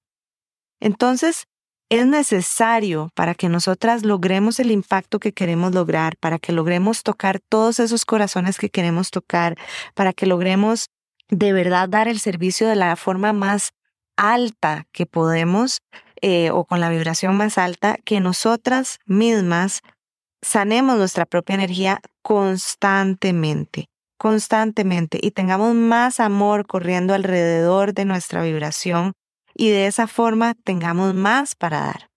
Entonces, 0.79 1.47
es 1.91 2.07
necesario 2.07 3.09
para 3.15 3.35
que 3.35 3.49
nosotras 3.49 4.05
logremos 4.05 4.61
el 4.61 4.71
impacto 4.71 5.19
que 5.19 5.33
queremos 5.33 5.73
lograr, 5.73 6.15
para 6.15 6.39
que 6.39 6.53
logremos 6.53 7.03
tocar 7.03 7.41
todos 7.41 7.81
esos 7.81 8.05
corazones 8.05 8.57
que 8.57 8.69
queremos 8.69 9.11
tocar, 9.11 9.57
para 9.93 10.13
que 10.13 10.25
logremos 10.25 10.87
de 11.27 11.51
verdad 11.51 11.89
dar 11.89 12.07
el 12.07 12.21
servicio 12.21 12.69
de 12.69 12.77
la 12.77 12.95
forma 12.95 13.33
más 13.33 13.71
alta 14.15 14.85
que 14.93 15.05
podemos 15.05 15.79
eh, 16.21 16.49
o 16.51 16.63
con 16.63 16.79
la 16.79 16.89
vibración 16.89 17.35
más 17.35 17.57
alta, 17.57 17.97
que 18.05 18.21
nosotras 18.21 18.99
mismas 19.05 19.81
sanemos 20.41 20.97
nuestra 20.97 21.25
propia 21.25 21.55
energía 21.55 21.99
constantemente, 22.21 23.89
constantemente 24.17 25.19
y 25.21 25.31
tengamos 25.31 25.75
más 25.75 26.21
amor 26.21 26.65
corriendo 26.65 27.13
alrededor 27.13 27.93
de 27.93 28.05
nuestra 28.05 28.43
vibración 28.43 29.11
y 29.55 29.69
de 29.69 29.87
esa 29.87 30.07
forma 30.07 30.55
tengamos 30.63 31.13
más 31.13 31.55
para 31.55 31.81
dar. 31.81 32.09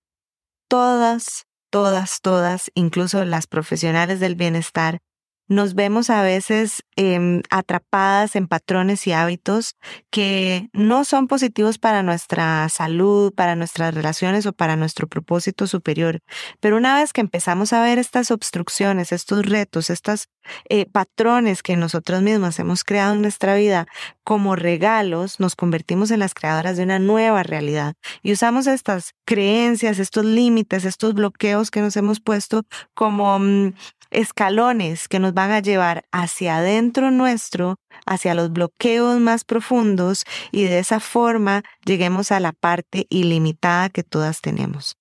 Todas, 0.68 1.46
todas, 1.70 2.20
todas, 2.20 2.70
incluso 2.74 3.24
las 3.24 3.46
profesionales 3.46 4.20
del 4.20 4.34
bienestar, 4.34 4.98
nos 5.48 5.74
vemos 5.74 6.10
a 6.10 6.22
veces 6.22 6.82
em, 6.96 7.42
atrapadas 7.50 8.36
en 8.36 8.48
patrones 8.48 9.06
y 9.06 9.12
hábitos 9.12 9.76
que 10.10 10.68
no 10.72 11.04
son 11.04 11.28
positivos 11.28 11.78
para 11.78 12.02
nuestra 12.02 12.68
salud, 12.68 13.32
para 13.34 13.56
nuestras 13.56 13.94
relaciones 13.94 14.46
o 14.46 14.52
para 14.52 14.76
nuestro 14.76 15.06
propósito 15.06 15.66
superior. 15.66 16.20
Pero 16.60 16.76
una 16.76 16.96
vez 16.96 17.12
que 17.12 17.20
empezamos 17.20 17.72
a 17.72 17.82
ver 17.82 17.98
estas 17.98 18.30
obstrucciones, 18.30 19.12
estos 19.12 19.44
retos, 19.44 19.90
estos 19.90 20.28
eh, 20.68 20.86
patrones 20.86 21.62
que 21.62 21.76
nosotros 21.76 22.22
mismos 22.22 22.58
hemos 22.58 22.84
creado 22.84 23.14
en 23.14 23.22
nuestra 23.22 23.54
vida 23.54 23.86
como 24.24 24.56
regalos, 24.56 25.40
nos 25.40 25.56
convertimos 25.56 26.10
en 26.10 26.20
las 26.20 26.34
creadoras 26.34 26.76
de 26.76 26.84
una 26.84 26.98
nueva 26.98 27.42
realidad 27.42 27.94
y 28.22 28.32
usamos 28.32 28.66
estas 28.66 29.14
creencias, 29.24 29.98
estos 29.98 30.24
límites, 30.24 30.84
estos 30.84 31.14
bloqueos 31.14 31.70
que 31.70 31.80
nos 31.80 31.96
hemos 31.96 32.20
puesto 32.20 32.64
como 32.94 33.38
mm, 33.38 33.72
escalones 34.14 35.08
que 35.08 35.18
nos 35.18 35.34
van 35.34 35.50
a 35.50 35.60
llevar 35.60 36.04
hacia 36.12 36.58
adentro 36.58 37.10
nuestro, 37.10 37.76
hacia 38.06 38.34
los 38.34 38.52
bloqueos 38.52 39.20
más 39.20 39.44
profundos 39.44 40.24
y 40.52 40.64
de 40.64 40.78
esa 40.78 41.00
forma 41.00 41.62
lleguemos 41.84 42.32
a 42.32 42.40
la 42.40 42.52
parte 42.52 43.06
ilimitada 43.10 43.88
que 43.88 44.02
todas 44.02 44.40
tenemos. 44.40 44.96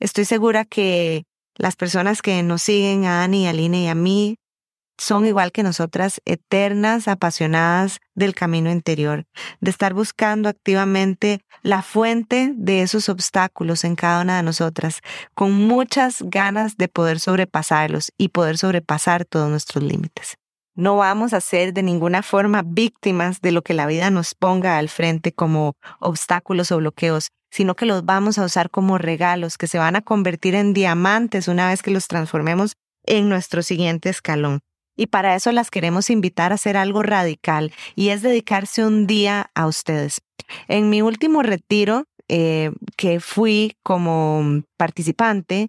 Estoy 0.00 0.24
segura 0.24 0.64
que 0.64 1.24
las 1.56 1.76
personas 1.76 2.22
que 2.22 2.42
nos 2.42 2.62
siguen, 2.62 3.04
a 3.06 3.22
Ani, 3.22 3.46
a 3.46 3.50
Aline 3.50 3.84
y 3.84 3.86
a 3.88 3.94
mí, 3.94 4.36
son 4.98 5.26
igual 5.26 5.52
que 5.52 5.62
nosotras, 5.62 6.20
eternas, 6.24 7.08
apasionadas 7.08 8.00
del 8.14 8.34
camino 8.34 8.70
interior, 8.70 9.24
de 9.60 9.70
estar 9.70 9.94
buscando 9.94 10.48
activamente 10.48 11.40
la 11.62 11.82
fuente 11.82 12.52
de 12.56 12.82
esos 12.82 13.08
obstáculos 13.08 13.84
en 13.84 13.96
cada 13.96 14.22
una 14.22 14.36
de 14.36 14.42
nosotras, 14.42 15.00
con 15.34 15.52
muchas 15.52 16.22
ganas 16.22 16.76
de 16.76 16.88
poder 16.88 17.20
sobrepasarlos 17.20 18.12
y 18.16 18.28
poder 18.28 18.58
sobrepasar 18.58 19.24
todos 19.24 19.50
nuestros 19.50 19.84
límites. 19.84 20.36
No 20.74 20.96
vamos 20.96 21.32
a 21.32 21.40
ser 21.40 21.72
de 21.72 21.82
ninguna 21.82 22.22
forma 22.22 22.62
víctimas 22.62 23.40
de 23.40 23.50
lo 23.50 23.62
que 23.62 23.72
la 23.72 23.86
vida 23.86 24.10
nos 24.10 24.34
ponga 24.34 24.76
al 24.76 24.90
frente 24.90 25.32
como 25.32 25.72
obstáculos 26.00 26.70
o 26.70 26.76
bloqueos, 26.76 27.28
sino 27.50 27.74
que 27.74 27.86
los 27.86 28.04
vamos 28.04 28.36
a 28.36 28.44
usar 28.44 28.68
como 28.68 28.98
regalos 28.98 29.56
que 29.56 29.68
se 29.68 29.78
van 29.78 29.96
a 29.96 30.02
convertir 30.02 30.54
en 30.54 30.74
diamantes 30.74 31.48
una 31.48 31.70
vez 31.70 31.82
que 31.82 31.90
los 31.90 32.08
transformemos 32.08 32.74
en 33.06 33.30
nuestro 33.30 33.62
siguiente 33.62 34.10
escalón. 34.10 34.60
Y 34.96 35.06
para 35.06 35.34
eso 35.34 35.52
las 35.52 35.70
queremos 35.70 36.10
invitar 36.10 36.52
a 36.52 36.56
hacer 36.56 36.76
algo 36.76 37.02
radical 37.02 37.72
y 37.94 38.08
es 38.08 38.22
dedicarse 38.22 38.84
un 38.84 39.06
día 39.06 39.50
a 39.54 39.66
ustedes. 39.66 40.22
En 40.68 40.90
mi 40.90 41.02
último 41.02 41.42
retiro, 41.42 42.04
eh, 42.28 42.72
que 42.96 43.20
fui 43.20 43.76
como 43.82 44.62
participante, 44.76 45.68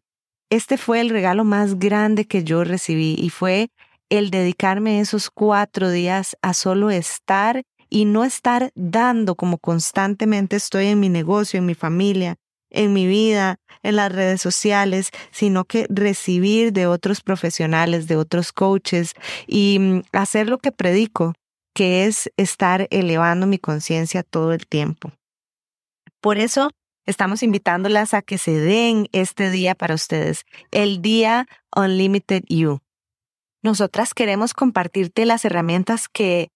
este 0.49 0.77
fue 0.77 1.01
el 1.01 1.09
regalo 1.09 1.43
más 1.43 1.77
grande 1.77 2.25
que 2.25 2.43
yo 2.43 2.63
recibí 2.63 3.15
y 3.17 3.29
fue 3.29 3.69
el 4.09 4.29
dedicarme 4.29 5.01
esos 5.01 5.29
cuatro 5.29 5.91
días 5.91 6.37
a 6.41 6.53
solo 6.53 6.89
estar 6.89 7.63
y 7.89 8.05
no 8.05 8.23
estar 8.23 8.71
dando 8.75 9.35
como 9.35 9.57
constantemente 9.57 10.55
estoy 10.55 10.87
en 10.87 10.99
mi 10.99 11.09
negocio, 11.09 11.59
en 11.59 11.65
mi 11.65 11.75
familia, 11.75 12.37
en 12.77 12.93
mi 12.93 13.07
vida, 13.07 13.59
en 13.83 13.95
las 13.95 14.11
redes 14.11 14.41
sociales, 14.41 15.09
sino 15.31 15.65
que 15.65 15.87
recibir 15.89 16.71
de 16.71 16.87
otros 16.87 17.21
profesionales, 17.21 18.07
de 18.07 18.15
otros 18.15 18.53
coaches 18.53 19.13
y 19.47 19.79
mm, 19.79 20.01
hacer 20.13 20.47
lo 20.47 20.59
que 20.59 20.71
predico, 20.71 21.33
que 21.73 22.05
es 22.05 22.31
estar 22.37 22.87
elevando 22.91 23.47
mi 23.47 23.57
conciencia 23.57 24.23
todo 24.23 24.53
el 24.53 24.67
tiempo. 24.67 25.11
Por 26.21 26.37
eso 26.37 26.69
estamos 27.05 27.43
invitándolas 27.43 28.13
a 28.13 28.21
que 28.21 28.37
se 28.37 28.51
den 28.59 29.07
este 29.11 29.49
día 29.49 29.75
para 29.75 29.95
ustedes, 29.95 30.45
el 30.71 31.01
día 31.01 31.47
Unlimited 31.75 32.43
You. 32.47 32.79
Nosotras 33.63 34.13
queremos 34.13 34.53
compartirte 34.53 35.25
las 35.25 35.45
herramientas 35.45 36.07
que 36.07 36.49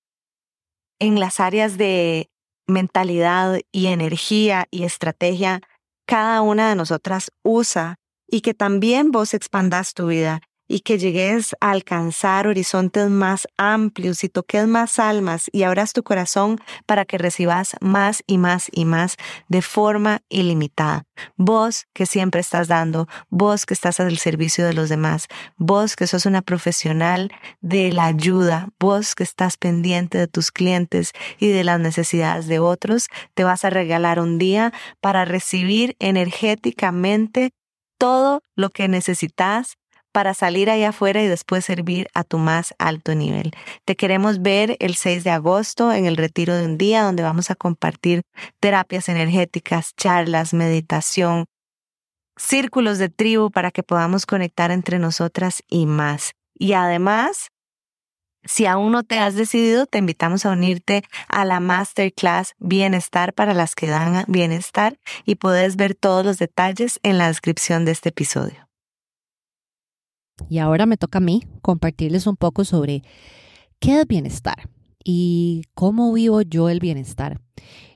en 0.99 1.19
las 1.19 1.39
áreas 1.39 1.77
de 1.77 2.29
mentalidad 2.67 3.59
y 3.71 3.87
energía 3.87 4.67
y 4.69 4.83
estrategia 4.83 5.61
cada 6.05 6.41
una 6.41 6.69
de 6.69 6.75
nosotras 6.75 7.31
usa 7.43 7.95
y 8.27 8.41
que 8.41 8.53
también 8.53 9.11
vos 9.11 9.33
expandas 9.33 9.93
tu 9.93 10.07
vida 10.07 10.41
y 10.71 10.79
que 10.79 10.97
llegues 10.97 11.53
a 11.59 11.71
alcanzar 11.71 12.47
horizontes 12.47 13.09
más 13.09 13.45
amplios 13.57 14.23
y 14.23 14.29
toques 14.29 14.67
más 14.67 14.99
almas 14.99 15.49
y 15.51 15.63
abras 15.63 15.91
tu 15.91 16.01
corazón 16.01 16.59
para 16.85 17.03
que 17.03 17.17
recibas 17.17 17.75
más 17.81 18.23
y 18.25 18.37
más 18.37 18.69
y 18.71 18.85
más 18.85 19.17
de 19.49 19.61
forma 19.61 20.21
ilimitada. 20.29 21.03
Vos 21.35 21.87
que 21.93 22.05
siempre 22.05 22.39
estás 22.39 22.69
dando, 22.69 23.09
vos 23.29 23.65
que 23.65 23.73
estás 23.73 23.99
al 23.99 24.17
servicio 24.17 24.65
de 24.65 24.73
los 24.73 24.87
demás, 24.87 25.27
vos 25.57 25.97
que 25.97 26.07
sos 26.07 26.25
una 26.25 26.41
profesional 26.41 27.31
de 27.59 27.91
la 27.91 28.05
ayuda, 28.05 28.69
vos 28.79 29.13
que 29.13 29.23
estás 29.23 29.57
pendiente 29.57 30.17
de 30.17 30.27
tus 30.27 30.51
clientes 30.51 31.11
y 31.37 31.49
de 31.49 31.65
las 31.65 31.81
necesidades 31.81 32.47
de 32.47 32.59
otros, 32.59 33.07
te 33.33 33.43
vas 33.43 33.65
a 33.65 33.69
regalar 33.69 34.21
un 34.21 34.37
día 34.37 34.71
para 35.01 35.25
recibir 35.25 35.97
energéticamente 35.99 37.51
todo 37.97 38.41
lo 38.55 38.69
que 38.69 38.87
necesitas 38.87 39.77
para 40.11 40.33
salir 40.33 40.69
allá 40.69 40.89
afuera 40.89 41.21
y 41.21 41.27
después 41.27 41.65
servir 41.65 42.09
a 42.13 42.23
tu 42.23 42.37
más 42.37 42.73
alto 42.77 43.15
nivel. 43.15 43.51
Te 43.85 43.95
queremos 43.95 44.41
ver 44.41 44.77
el 44.79 44.95
6 44.95 45.23
de 45.23 45.31
agosto 45.31 45.91
en 45.93 46.05
el 46.05 46.17
retiro 46.17 46.55
de 46.55 46.65
un 46.65 46.77
día 46.77 47.03
donde 47.03 47.23
vamos 47.23 47.51
a 47.51 47.55
compartir 47.55 48.21
terapias 48.59 49.09
energéticas, 49.09 49.93
charlas, 49.95 50.53
meditación, 50.53 51.45
círculos 52.37 52.97
de 52.97 53.09
tribu 53.09 53.51
para 53.51 53.71
que 53.71 53.83
podamos 53.83 54.25
conectar 54.25 54.71
entre 54.71 54.99
nosotras 54.99 55.63
y 55.69 55.85
más. 55.85 56.31
Y 56.57 56.73
además, 56.73 57.49
si 58.43 58.65
aún 58.65 58.91
no 58.91 59.03
te 59.03 59.19
has 59.19 59.35
decidido, 59.35 59.85
te 59.85 59.99
invitamos 59.99 60.45
a 60.45 60.51
unirte 60.51 61.03
a 61.27 61.45
la 61.45 61.59
Masterclass 61.59 62.55
Bienestar 62.57 63.33
para 63.33 63.53
las 63.53 63.75
que 63.75 63.87
dan 63.87 64.25
bienestar 64.27 64.97
y 65.25 65.35
puedes 65.35 65.75
ver 65.75 65.93
todos 65.95 66.25
los 66.25 66.37
detalles 66.39 66.99
en 67.03 67.17
la 67.17 67.27
descripción 67.27 67.85
de 67.85 67.91
este 67.91 68.09
episodio. 68.09 68.70
Y 70.49 70.59
ahora 70.59 70.85
me 70.85 70.97
toca 70.97 71.19
a 71.19 71.21
mí 71.21 71.43
compartirles 71.61 72.27
un 72.27 72.35
poco 72.35 72.65
sobre 72.65 73.03
qué 73.79 74.01
es 74.01 74.07
bienestar 74.07 74.69
y 75.03 75.63
cómo 75.73 76.13
vivo 76.13 76.41
yo 76.41 76.69
el 76.69 76.79
bienestar. 76.79 77.41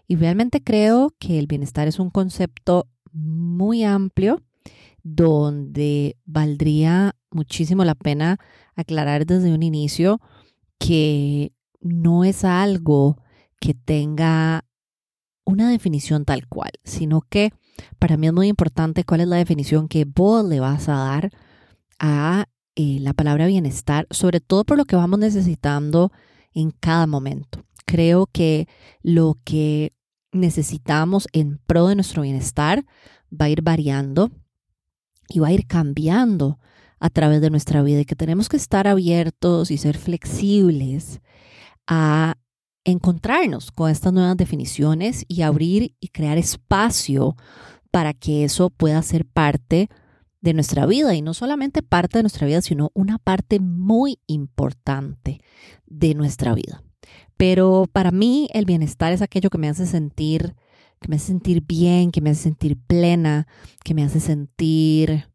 Y 0.07 0.15
realmente 0.15 0.63
creo 0.63 1.13
que 1.19 1.39
el 1.39 1.47
bienestar 1.47 1.87
es 1.87 1.99
un 1.99 2.09
concepto 2.09 2.87
muy 3.11 3.83
amplio 3.83 4.41
donde 5.03 6.17
valdría 6.25 7.15
muchísimo 7.31 7.85
la 7.85 7.95
pena 7.95 8.39
aclarar 8.75 9.25
desde 9.25 9.53
un 9.53 9.63
inicio 9.63 10.19
que 10.79 11.53
no 11.79 12.23
es 12.23 12.43
algo 12.43 13.17
que 13.59 13.73
tenga 13.73 14.65
una 15.45 15.69
definición 15.69 16.25
tal 16.25 16.47
cual, 16.47 16.71
sino 16.83 17.21
que 17.21 17.51
para 17.99 18.17
mí 18.17 18.27
es 18.27 18.33
muy 18.33 18.47
importante 18.47 19.03
cuál 19.03 19.21
es 19.21 19.27
la 19.27 19.37
definición 19.37 19.87
que 19.87 20.05
vos 20.05 20.43
le 20.43 20.59
vas 20.59 20.89
a 20.89 20.95
dar 20.95 21.29
a 21.99 22.45
eh, 22.75 22.97
la 23.01 23.13
palabra 23.13 23.47
bienestar, 23.47 24.07
sobre 24.11 24.39
todo 24.39 24.65
por 24.65 24.77
lo 24.77 24.85
que 24.85 24.95
vamos 24.95 25.19
necesitando 25.19 26.11
en 26.53 26.71
cada 26.71 27.07
momento. 27.07 27.63
Creo 27.85 28.27
que 28.27 28.67
lo 29.01 29.37
que 29.43 29.93
necesitamos 30.31 31.27
en 31.31 31.59
pro 31.65 31.87
de 31.87 31.95
nuestro 31.95 32.23
bienestar 32.23 32.85
va 33.31 33.45
a 33.45 33.49
ir 33.49 33.61
variando 33.61 34.31
y 35.29 35.39
va 35.39 35.47
a 35.47 35.53
ir 35.53 35.65
cambiando 35.67 36.59
a 36.99 37.09
través 37.09 37.41
de 37.41 37.49
nuestra 37.49 37.81
vida 37.81 38.01
y 38.01 38.05
que 38.05 38.15
tenemos 38.15 38.49
que 38.49 38.57
estar 38.57 38.87
abiertos 38.87 39.71
y 39.71 39.77
ser 39.77 39.97
flexibles 39.97 41.21
a 41.87 42.35
encontrarnos 42.83 43.71
con 43.71 43.89
estas 43.89 44.13
nuevas 44.13 44.37
definiciones 44.37 45.25
y 45.27 45.41
abrir 45.41 45.95
y 45.99 46.09
crear 46.09 46.37
espacio 46.37 47.35
para 47.91 48.13
que 48.13 48.43
eso 48.43 48.69
pueda 48.69 49.01
ser 49.01 49.25
parte 49.25 49.75
de 49.77 50.04
nuestra 50.53 50.85
vida 50.85 51.15
y 51.15 51.21
no 51.21 51.33
solamente 51.33 51.81
parte 51.81 52.17
de 52.17 52.23
nuestra 52.23 52.47
vida, 52.47 52.61
sino 52.61 52.91
una 52.93 53.17
parte 53.17 53.59
muy 53.59 54.19
importante 54.27 55.41
de 55.85 56.13
nuestra 56.13 56.53
vida. 56.53 56.83
Pero 57.37 57.85
para 57.91 58.11
mí 58.11 58.49
el 58.53 58.65
bienestar 58.65 59.13
es 59.13 59.21
aquello 59.21 59.49
que 59.49 59.57
me 59.57 59.69
hace 59.69 59.85
sentir, 59.85 60.55
que 61.01 61.09
me 61.09 61.17
hace 61.17 61.27
sentir 61.27 61.63
bien, 61.65 62.11
que 62.11 62.21
me 62.21 62.29
hace 62.29 62.43
sentir 62.43 62.77
plena, 62.77 63.47
que 63.83 63.93
me 63.93 64.03
hace 64.03 64.19
sentir 64.19 65.27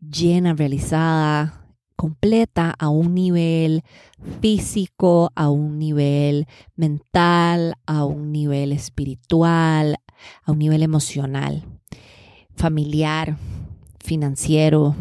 llena, 0.00 0.54
realizada, 0.54 1.68
completa 1.96 2.74
a 2.78 2.88
un 2.88 3.14
nivel 3.14 3.82
físico, 4.40 5.32
a 5.34 5.50
un 5.50 5.78
nivel 5.78 6.46
mental, 6.76 7.74
a 7.86 8.04
un 8.04 8.30
nivel 8.30 8.72
espiritual, 8.72 9.96
a 10.44 10.52
un 10.52 10.58
nivel 10.58 10.82
emocional, 10.84 11.64
familiar, 12.54 13.36
financiero, 14.08 14.96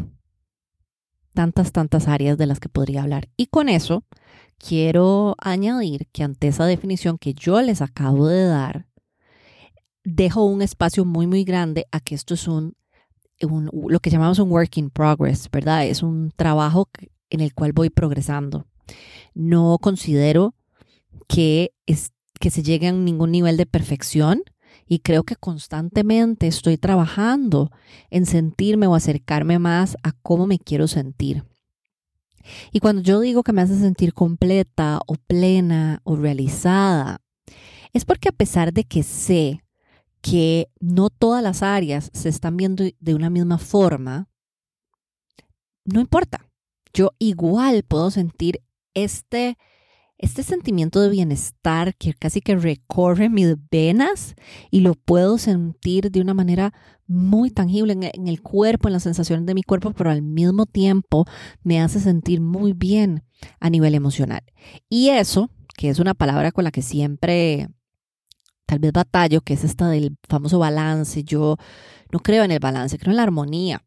tantas, 1.34 1.72
tantas 1.72 2.10
áreas 2.10 2.38
de 2.38 2.46
las 2.46 2.60
que 2.60 2.68
podría 2.68 3.04
hablar. 3.04 3.30
Y 3.38 3.48
con 3.48 3.70
eso 3.70 4.04
quiero 4.58 5.36
añadir 5.40 6.08
que 6.12 6.24
ante 6.24 6.50
esa 6.50 6.66
definición 6.66 7.18
que 7.18 7.34
yo 7.34 7.62
les 7.62 7.82
acabo 7.82 8.28
de 8.28 8.46
dar, 8.46 8.86
dejo 10.04 10.44
un 10.44 10.62
espacio 10.62 11.06
muy, 11.06 11.26
muy 11.26 11.46
grande 11.46 11.88
a 11.92 12.02
que 12.02 12.16
esto 12.16 12.34
es 12.34 12.48
un 12.48 12.76
lo 13.40 14.00
que 14.00 14.10
llamamos 14.10 14.40
un 14.40 14.52
work 14.52 14.78
in 14.78 14.90
progress, 14.90 15.48
¿verdad? 15.52 15.86
Es 15.86 16.02
un 16.02 16.32
trabajo 16.36 16.90
en 17.30 17.42
el 17.42 17.54
cual 17.54 17.72
voy 17.72 17.92
progresando. 17.92 18.66
No 19.36 19.78
considero 19.80 20.56
que, 21.28 21.72
es, 21.86 22.14
que 22.40 22.50
se 22.50 22.64
llegue 22.64 22.88
a 22.88 22.92
ningún 22.92 23.32
nivel 23.32 23.56
de 23.56 23.68
perfección 23.68 24.42
y 24.88 25.00
creo 25.00 25.24
que 25.24 25.36
constantemente 25.36 26.48
estoy 26.48 26.78
trabajando 26.78 27.72
en 28.10 28.26
sentirme 28.26 28.88
o 28.88 28.96
acercarme 28.96 29.60
más 29.60 29.98
a 30.04 30.14
cómo 30.22 30.48
me 30.48 30.60
quiero 30.60 30.88
sentir. 30.88 31.44
Y 32.72 32.80
cuando 32.80 33.02
yo 33.02 33.20
digo 33.20 33.44
que 33.44 33.54
me 33.54 33.62
hace 33.62 33.78
sentir 33.78 34.14
completa 34.14 35.00
o 35.06 35.16
plena 35.16 36.02
o 36.04 36.16
realizada, 36.16 37.22
es 37.94 38.06
porque 38.06 38.30
a 38.30 38.34
pesar 38.34 38.74
de 38.74 38.84
que 38.84 39.04
sé 39.04 39.64
que 40.22 40.70
no 40.80 41.10
todas 41.10 41.44
las 41.44 41.64
áreas 41.64 42.10
se 42.14 42.30
están 42.30 42.58
viendo 42.58 42.86
de 43.00 43.16
una 43.16 43.30
misma 43.30 43.58
forma, 43.58 44.30
no 45.86 46.00
importa. 46.00 46.46
Yo 46.94 47.12
igual 47.20 47.84
puedo 47.84 48.12
sentir 48.12 48.62
este, 48.94 49.58
este 50.18 50.44
sentimiento 50.44 51.00
de 51.02 51.10
bienestar 51.10 51.96
que 51.96 52.14
casi 52.14 52.42
que 52.42 52.56
recorre 52.56 53.30
mis 53.30 53.56
venas 53.70 54.36
y 54.72 54.80
lo 54.80 54.96
puedo 54.96 55.38
sentir 55.38 56.12
de 56.12 56.22
una 56.22 56.34
manera 56.34 56.74
muy 57.06 57.52
tangible 57.52 57.94
en, 57.94 58.28
el 58.28 58.42
cuerpo, 58.42 58.88
en 58.88 58.94
las 58.94 59.04
sensaciones 59.04 59.46
de 59.46 59.54
mi 59.54 59.64
cuerpo, 59.64 59.92
pero 59.92 60.10
al 60.10 60.22
mismo 60.22 60.66
tiempo 60.66 61.26
me 61.64 61.80
hace 61.80 62.00
sentir 62.00 62.42
muy 62.42 62.74
bien 62.74 63.24
a 63.60 63.70
nivel 63.70 63.96
emocional. 63.96 64.42
Y 64.90 65.10
eso, 65.10 65.50
que 65.78 65.90
es 65.90 66.00
una 66.00 66.14
palabra 66.14 66.52
con 66.52 66.64
la 66.64 66.72
que 66.72 66.82
siempre 66.82 67.70
tal 68.68 68.80
vez 68.80 68.92
batallo, 68.92 69.42
que 69.42 69.54
es 69.54 69.64
esta 69.64 69.88
del 69.88 70.18
famoso 70.28 70.60
balance. 70.60 71.24
Yo 71.24 71.58
no 72.12 72.20
creo 72.20 72.44
en 72.44 72.52
el 72.52 72.60
balance, 72.60 73.00
creo 73.00 73.12
en 73.12 73.18
la 73.18 73.24
armonía. 73.24 73.87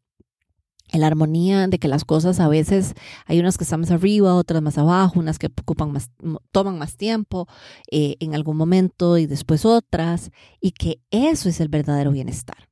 En 0.91 1.01
la 1.01 1.07
armonía 1.07 1.67
de 1.67 1.79
que 1.79 1.87
las 1.87 2.05
cosas 2.05 2.39
a 2.39 2.47
veces 2.47 2.93
hay 3.25 3.39
unas 3.39 3.57
que 3.57 3.63
están 3.63 3.81
más 3.81 3.91
arriba, 3.91 4.35
otras 4.35 4.61
más 4.61 4.77
abajo, 4.77 5.19
unas 5.19 5.39
que 5.39 5.47
ocupan 5.47 5.91
más, 5.91 6.11
toman 6.51 6.77
más 6.77 6.97
tiempo 6.97 7.47
eh, 7.89 8.17
en 8.19 8.35
algún 8.35 8.57
momento 8.57 9.17
y 9.17 9.25
después 9.25 9.65
otras, 9.65 10.31
y 10.59 10.71
que 10.71 11.01
eso 11.11 11.49
es 11.49 11.59
el 11.61 11.69
verdadero 11.69 12.11
bienestar 12.11 12.70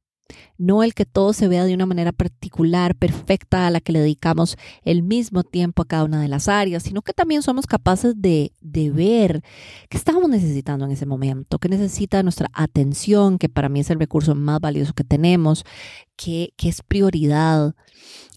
no 0.58 0.84
el 0.84 0.94
que 0.94 1.06
todo 1.06 1.34
se 1.34 1.48
vea 1.48 1.66
de 1.66 1.74
una 1.74 1.86
manera 1.86 2.12
particular, 2.12 2.96
perfecta, 2.96 3.68
a 3.68 3.72
la 3.72 3.82
que 3.82 3.92
le 3.92 4.00
dedicamos 4.00 4.58
el 4.84 5.04
mismo 5.04 5.44
tiempo 5.44 5.82
a 5.82 5.86
cada 5.86 6.04
una 6.04 6.22
de 6.22 6.28
las 6.28 6.48
áreas, 6.48 6.84
sino 6.84 7.02
que 7.02 7.14
también 7.14 7.42
somos 7.42 7.66
capaces 7.66 8.14
de, 8.18 8.54
de 8.62 8.92
ver 8.92 9.42
qué 9.90 9.98
estamos 9.98 10.30
necesitando 10.30 10.86
en 10.86 10.92
ese 10.92 11.06
momento, 11.06 11.60
qué 11.60 11.70
necesita 11.70 12.24
nuestra 12.24 12.50
atención, 12.54 13.38
que 13.38 13.50
para 13.50 13.70
mí 13.70 13.80
es 13.80 13.90
el 13.90 14.00
recurso 14.00 14.36
más 14.36 14.60
valioso 14.60 14.94
que 14.94 15.04
tenemos, 15.04 15.66
qué, 16.16 16.54
qué 16.58 16.70
es 16.70 16.82
prioridad 16.82 17.76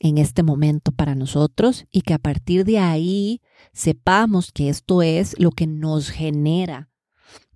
en 0.01 0.19
este 0.19 0.43
momento 0.43 0.93
para 0.93 1.15
nosotros 1.15 1.87
y 1.91 2.03
que 2.03 2.15
a 2.15 2.19
partir 2.19 2.65
de 2.65 2.79
ahí 2.79 3.41
sepamos 3.73 4.53
que 4.53 4.69
esto 4.69 5.03
es 5.03 5.39
lo 5.39 5.51
que 5.51 5.67
nos 5.67 6.11
genera 6.11 6.91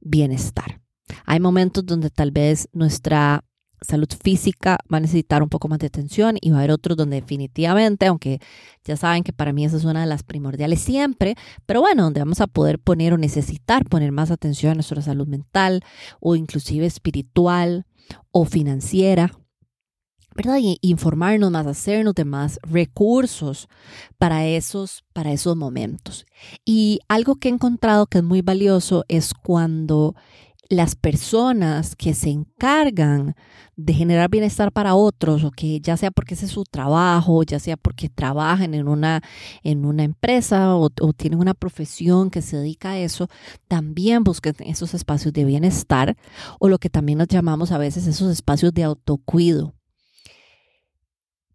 bienestar. 0.00 0.80
Hay 1.24 1.40
momentos 1.40 1.86
donde 1.86 2.10
tal 2.10 2.30
vez 2.30 2.68
nuestra 2.72 3.44
salud 3.80 4.08
física 4.22 4.78
va 4.92 4.98
a 4.98 5.00
necesitar 5.00 5.42
un 5.42 5.48
poco 5.48 5.68
más 5.68 5.78
de 5.78 5.86
atención 5.86 6.36
y 6.40 6.50
va 6.50 6.56
a 6.56 6.60
haber 6.60 6.72
otros 6.72 6.96
donde 6.96 7.16
definitivamente, 7.16 8.06
aunque 8.06 8.40
ya 8.84 8.96
saben 8.96 9.22
que 9.22 9.32
para 9.32 9.52
mí 9.52 9.64
esa 9.64 9.76
es 9.76 9.84
una 9.84 10.00
de 10.00 10.06
las 10.06 10.22
primordiales 10.22 10.80
siempre, 10.80 11.34
pero 11.66 11.80
bueno, 11.80 12.04
donde 12.04 12.20
vamos 12.20 12.40
a 12.40 12.46
poder 12.46 12.78
poner 12.78 13.12
o 13.12 13.18
necesitar 13.18 13.84
poner 13.84 14.12
más 14.12 14.30
atención 14.30 14.72
a 14.72 14.74
nuestra 14.74 15.02
salud 15.02 15.26
mental 15.26 15.82
o 16.20 16.36
inclusive 16.36 16.86
espiritual 16.86 17.86
o 18.30 18.44
financiera. 18.44 19.32
¿verdad? 20.36 20.58
Y 20.60 20.78
informarnos 20.82 21.50
más, 21.50 21.66
hacernos 21.66 22.14
de 22.14 22.26
más 22.26 22.58
recursos 22.62 23.68
para 24.18 24.46
esos, 24.46 25.02
para 25.14 25.32
esos 25.32 25.56
momentos. 25.56 26.26
Y 26.64 27.00
algo 27.08 27.36
que 27.36 27.48
he 27.48 27.52
encontrado 27.52 28.06
que 28.06 28.18
es 28.18 28.24
muy 28.24 28.42
valioso 28.42 29.04
es 29.08 29.32
cuando 29.32 30.14
las 30.68 30.94
personas 30.94 31.94
que 31.96 32.14
se 32.14 32.30
encargan 32.30 33.34
de 33.76 33.92
generar 33.92 34.30
bienestar 34.30 34.72
para 34.72 34.94
otros, 34.94 35.44
o 35.44 35.50
que 35.50 35.80
ya 35.80 35.96
sea 35.96 36.10
porque 36.10 36.34
ese 36.34 36.46
es 36.46 36.52
su 36.52 36.64
trabajo, 36.64 37.42
ya 37.42 37.58
sea 37.58 37.76
porque 37.76 38.08
trabajan 38.08 38.74
en 38.74 38.88
una, 38.88 39.22
en 39.62 39.84
una 39.84 40.02
empresa 40.02 40.76
o, 40.76 40.90
tienen 41.12 41.38
una 41.38 41.54
profesión 41.54 42.30
que 42.30 42.42
se 42.42 42.56
dedica 42.56 42.92
a 42.92 42.98
eso, 42.98 43.28
también 43.68 44.24
busquen 44.24 44.54
esos 44.60 44.94
espacios 44.94 45.32
de 45.34 45.44
bienestar 45.44 46.16
o 46.58 46.68
lo 46.68 46.78
que 46.78 46.90
también 46.90 47.18
nos 47.18 47.28
llamamos 47.28 47.70
a 47.70 47.78
veces 47.78 48.06
esos 48.06 48.30
espacios 48.32 48.72
de 48.72 48.84
autocuido. 48.84 49.74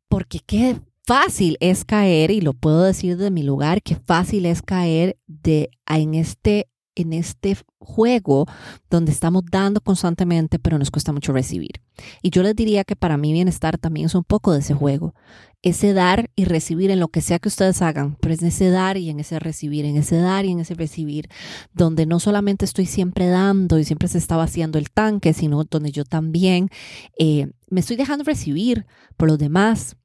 Porque 0.08 0.40
qué 0.46 0.80
fácil 1.06 1.58
es 1.60 1.84
caer, 1.86 2.32
y 2.32 2.42
lo 2.42 2.54
puedo 2.54 2.84
decir 2.84 3.18
de 3.18 3.32
mi 3.32 3.44
lugar, 3.44 3.82
qué 3.82 3.96
fácil 3.96 4.46
es 4.46 4.62
caer 4.62 5.18
de, 5.28 5.70
en 5.88 6.16
este 6.16 6.71
en 6.96 7.14
este 7.14 7.58
juego 7.80 8.48
donde 8.90 9.12
estamos 9.12 9.44
dando 9.50 9.82
constantemente, 9.82 10.60
pero 10.60 10.78
nos 10.78 10.92
cuesta 10.92 11.12
mucho 11.12 11.34
recibir. 11.34 11.82
Y 12.22 12.30
yo 12.30 12.44
les 12.44 12.56
diría 12.56 12.84
que 12.84 12.96
para 12.96 13.18
mí 13.18 13.34
bienestar 13.34 13.78
también 13.78 14.08
es 14.08 14.16
un 14.16 14.24
poco 14.24 14.54
de 14.54 14.60
ese 14.60 14.74
juego, 14.74 15.14
ese 15.62 15.94
dar 15.94 16.30
y 16.36 16.46
recibir 16.46 16.90
en 16.92 17.00
lo 17.00 17.10
que 17.10 17.22
sea 17.22 17.40
que 17.40 17.50
ustedes 17.50 17.82
hagan, 17.82 18.18
pero 18.20 18.34
es 18.34 18.42
en 18.42 18.48
ese 18.48 18.70
dar 18.70 18.98
y 18.98 19.10
en 19.10 19.20
ese 19.20 19.40
recibir, 19.40 19.86
en 19.86 19.96
ese 19.96 20.18
dar 20.18 20.46
y 20.46 20.52
en 20.52 20.60
ese 20.60 20.74
recibir, 20.74 21.30
donde 21.74 22.06
no 22.06 22.20
solamente 22.20 22.66
estoy 22.66 22.86
siempre 22.86 23.28
dando 23.28 23.78
y 23.78 23.86
siempre 23.86 24.08
se 24.08 24.18
está 24.18 24.38
vaciando 24.38 24.80
el 24.80 24.90
tanque, 24.90 25.34
sino 25.34 25.64
donde 25.64 25.92
yo 25.92 26.04
también 26.04 26.70
eh, 27.18 27.52
me 27.70 27.80
estoy 27.80 27.96
dejando 27.96 28.24
recibir 28.24 28.86
por 29.18 29.28
los 29.28 29.38
demás, 29.38 29.96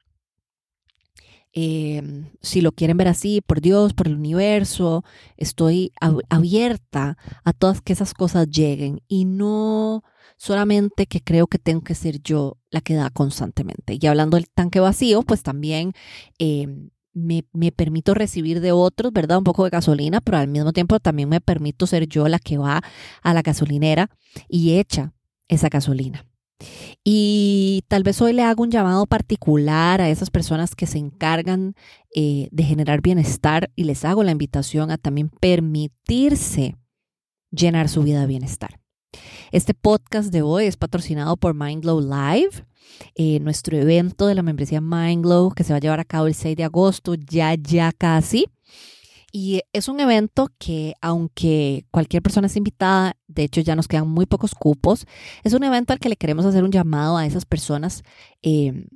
Em, 1.58 2.26
si 2.42 2.60
lo 2.60 2.72
quieren 2.72 2.98
ver 2.98 3.08
así, 3.08 3.40
por 3.40 3.62
Dios, 3.62 3.94
por 3.94 4.08
el 4.08 4.16
universo, 4.16 5.04
estoy 5.38 5.90
abierta 6.28 7.16
a 7.44 7.52
todas 7.54 7.80
que 7.80 7.94
esas 7.94 8.12
cosas 8.12 8.50
lleguen 8.50 9.00
y 9.08 9.24
no 9.24 10.04
solamente 10.36 11.06
que 11.06 11.22
creo 11.22 11.46
que 11.46 11.58
tengo 11.58 11.80
que 11.80 11.94
ser 11.94 12.20
yo 12.22 12.58
la 12.70 12.82
que 12.82 12.92
da 12.92 13.08
constantemente. 13.08 13.96
Y 13.98 14.06
hablando 14.06 14.36
del 14.36 14.50
tanque 14.50 14.80
vacío, 14.80 15.22
pues 15.22 15.42
también 15.42 15.94
em, 16.38 16.90
me, 17.14 17.46
me, 17.54 17.72
permito 17.72 18.12
recibir 18.12 18.60
de 18.60 18.72
otros, 18.72 19.10
¿verdad? 19.14 19.38
Un 19.38 19.44
poco 19.44 19.64
de 19.64 19.70
gasolina, 19.70 20.20
pero 20.20 20.36
al 20.36 20.48
mismo 20.48 20.74
tiempo 20.74 21.00
también 21.00 21.30
me 21.30 21.40
permito 21.40 21.86
ser 21.86 22.06
yo 22.06 22.28
la 22.28 22.38
que 22.38 22.58
va 22.58 22.82
a 23.22 23.32
la 23.32 23.40
gasolinera 23.40 24.10
y 24.46 24.74
echa 24.74 25.14
esa 25.48 25.70
gasolina. 25.70 26.26
Y 27.04 27.84
tal 27.88 28.02
vez 28.02 28.20
hoy 28.20 28.32
le 28.32 28.42
hago 28.42 28.62
un 28.62 28.70
llamado 28.70 29.06
particular 29.06 30.00
a 30.00 30.08
esas 30.08 30.30
personas 30.30 30.74
que 30.74 30.86
se 30.86 30.98
encargan 30.98 31.74
eh, 32.14 32.48
de 32.50 32.64
generar 32.64 33.00
bienestar 33.00 33.70
y 33.76 33.84
les 33.84 34.04
hago 34.04 34.22
la 34.22 34.32
invitación 34.32 34.90
a 34.90 34.98
también 34.98 35.28
permitirse 35.28 36.76
llenar 37.50 37.88
su 37.88 38.02
vida 38.02 38.20
de 38.20 38.26
bienestar. 38.26 38.80
Este 39.52 39.74
podcast 39.74 40.32
de 40.32 40.42
hoy 40.42 40.66
es 40.66 40.76
patrocinado 40.76 41.36
por 41.36 41.54
Mindglow 41.54 42.00
Live, 42.00 42.66
eh, 43.14 43.40
nuestro 43.40 43.76
evento 43.76 44.26
de 44.26 44.34
la 44.34 44.42
membresía 44.42 44.80
Mindglow 44.80 45.52
que 45.52 45.64
se 45.64 45.72
va 45.72 45.76
a 45.76 45.80
llevar 45.80 46.00
a 46.00 46.04
cabo 46.04 46.26
el 46.26 46.34
6 46.34 46.56
de 46.56 46.64
agosto, 46.64 47.14
ya, 47.14 47.54
ya 47.54 47.92
casi. 47.92 48.46
Y 49.32 49.62
es 49.72 49.88
un 49.88 50.00
evento 50.00 50.48
que, 50.58 50.94
aunque 51.00 51.84
cualquier 51.90 52.22
persona 52.22 52.46
es 52.46 52.56
invitada, 52.56 53.16
de 53.26 53.44
hecho 53.44 53.60
ya 53.60 53.76
nos 53.76 53.88
quedan 53.88 54.08
muy 54.08 54.26
pocos 54.26 54.54
cupos, 54.54 55.06
es 55.42 55.52
un 55.52 55.64
evento 55.64 55.92
al 55.92 55.98
que 55.98 56.08
le 56.08 56.16
queremos 56.16 56.44
hacer 56.44 56.64
un 56.64 56.70
llamado 56.70 57.16
a 57.16 57.26
esas 57.26 57.44
personas 57.44 58.02
eh, 58.42 58.86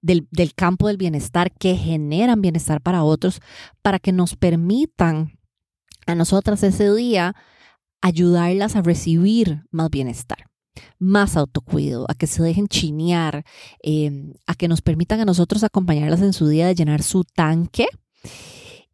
del, 0.00 0.54
campo 0.54 0.88
del 0.88 0.96
bienestar 0.96 1.52
que 1.52 1.76
generan 1.76 2.40
bienestar 2.40 2.80
para 2.80 3.04
otros, 3.04 3.40
para 3.82 3.98
que 3.98 4.12
nos 4.12 4.36
permitan 4.36 5.38
a 6.06 6.14
nosotras 6.14 6.62
ese 6.62 6.92
día 6.94 7.34
ayudarlas 8.00 8.76
a 8.76 8.82
recibir 8.82 9.64
más 9.70 9.90
bienestar 9.90 10.38
más 10.98 11.38
autocuido, 11.38 12.04
a 12.08 12.14
que 12.14 12.26
se 12.26 12.42
dejen 12.42 12.68
chinear, 12.68 13.44
eh, 13.82 14.34
a 14.46 14.54
que 14.54 14.68
nos 14.68 14.82
permitan 14.82 15.20
a 15.20 15.24
nosotros 15.24 15.64
acompañarlas 15.64 16.20
en 16.20 16.34
su 16.34 16.48
día 16.48 16.66
de 16.66 16.74
llenar 16.74 17.02
su 17.02 17.24
tanque 17.24 17.86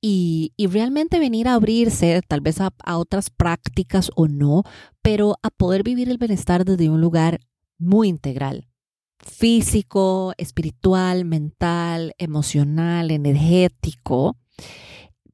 y, 0.04 0.52
realmente 0.68 1.20
venir 1.20 1.46
a 1.46 1.54
abrirse 1.54 2.20
tal 2.26 2.40
vez 2.40 2.60
a, 2.60 2.72
otras 2.98 3.30
prácticas 3.30 4.10
o 4.16 4.26
no, 4.26 4.64
pero 5.00 5.36
a 5.42 5.50
poder 5.50 5.84
vivir 5.84 6.10
el 6.10 6.18
bienestar 6.18 6.64
desde 6.64 6.90
un 6.90 7.00
lugar 7.00 7.40
muy 7.78 8.08
integral, 8.08 8.66
físico, 9.18 10.34
espiritual, 10.38 11.24
mental, 11.24 12.14
emocional, 12.18 13.12
energético, 13.12 14.36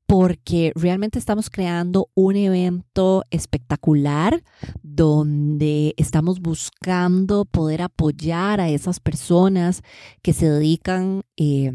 porque 0.06 0.72
realmente 0.74 1.18
estamos 1.18 1.48
creando 1.48 2.10
un 2.14 2.36
evento 2.36 3.24
espectacular 3.30 4.42
donde 4.82 5.94
estamos 5.96 6.40
buscando 6.40 7.46
poder 7.46 7.82
apoyar 7.82 8.60
a 8.60 8.68
esas 8.68 9.00
personas 9.00 9.82
que 10.22 10.32
se 10.32 10.48
dedican 10.48 11.22
eh, 11.36 11.72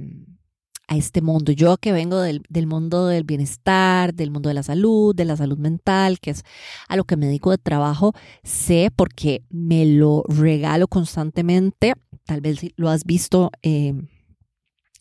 a 0.88 0.98
este 0.98 1.22
mundo. 1.22 1.52
Yo 1.52 1.78
que 1.78 1.92
vengo 1.92 2.20
del, 2.20 2.42
mundo 2.68 3.08
del 3.08 3.24
bienestar, 3.24 4.14
del 4.14 4.32
mundo 4.32 4.50
de 4.50 4.56
la 4.56 4.64
salud, 4.64 5.16
de 5.16 5.26
la 5.26 5.38
salud 5.38 5.58
mental, 5.58 6.20
que 6.20 6.32
es 6.32 6.44
a 6.88 6.96
lo 6.96 7.06
que 7.06 7.18
me 7.18 7.28
dedico 7.28 7.52
de 7.52 7.58
trabajo, 7.58 8.14
sé 8.44 8.92
porque 8.96 9.44
me 9.50 9.86
lo 9.86 10.24
regalo 10.28 10.88
constantemente. 10.88 11.94
Tal 12.26 12.42
vez 12.42 12.60
lo 12.76 12.90
has 12.90 13.06
visto. 13.06 13.52
Em, 13.62 14.08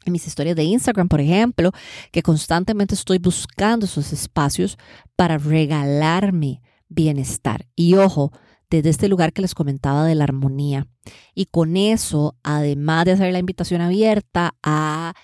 en 0.04 0.12
mis 0.12 0.26
historias 0.26 0.56
de 0.56 0.64
Instagram, 0.64 1.08
por 1.08 1.20
ejemplo, 1.20 1.70
que 2.10 2.22
constantemente 2.22 2.96
estoy 2.96 3.18
buscando 3.18 3.86
esos 3.86 4.12
espacios 4.12 4.76
para 5.14 5.38
regalarme 5.38 6.60
bienestar. 6.88 7.66
Y 7.76 7.94
ojo, 7.94 8.32
desde 8.68 8.88
este 8.88 9.08
lugar 9.08 9.32
que 9.32 9.42
les 9.42 9.54
comentaba 9.54 10.04
de 10.04 10.14
la 10.14 10.24
armonía. 10.24 10.86
Y 11.34 11.46
con 11.46 11.76
eso, 11.76 12.36
además 12.42 13.04
de 13.04 13.12
hacer 13.12 13.32
la 13.32 13.38
invitación 13.38 13.80
abierta 13.80 14.54
a 14.62 15.14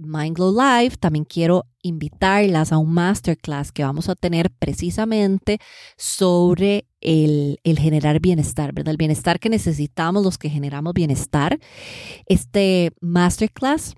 Mindglow 0.00 0.52
Live, 0.52 0.96
también 0.96 1.24
quiero 1.24 1.66
invitarlas 1.82 2.72
a 2.72 2.78
un 2.78 2.92
masterclass 2.92 3.72
que 3.72 3.84
vamos 3.84 4.08
a 4.08 4.14
tener 4.14 4.50
precisamente 4.50 5.58
sobre 5.96 6.86
el, 7.00 7.58
generar 7.64 8.20
bienestar, 8.20 8.72
¿verdad? 8.72 8.92
El 8.92 8.96
bienestar 8.96 9.38
que 9.38 9.48
necesitamos 9.48 10.24
los 10.24 10.38
que 10.38 10.50
generamos 10.50 10.94
bienestar. 10.94 11.58
Este 12.26 12.92
masterclass 13.00 13.94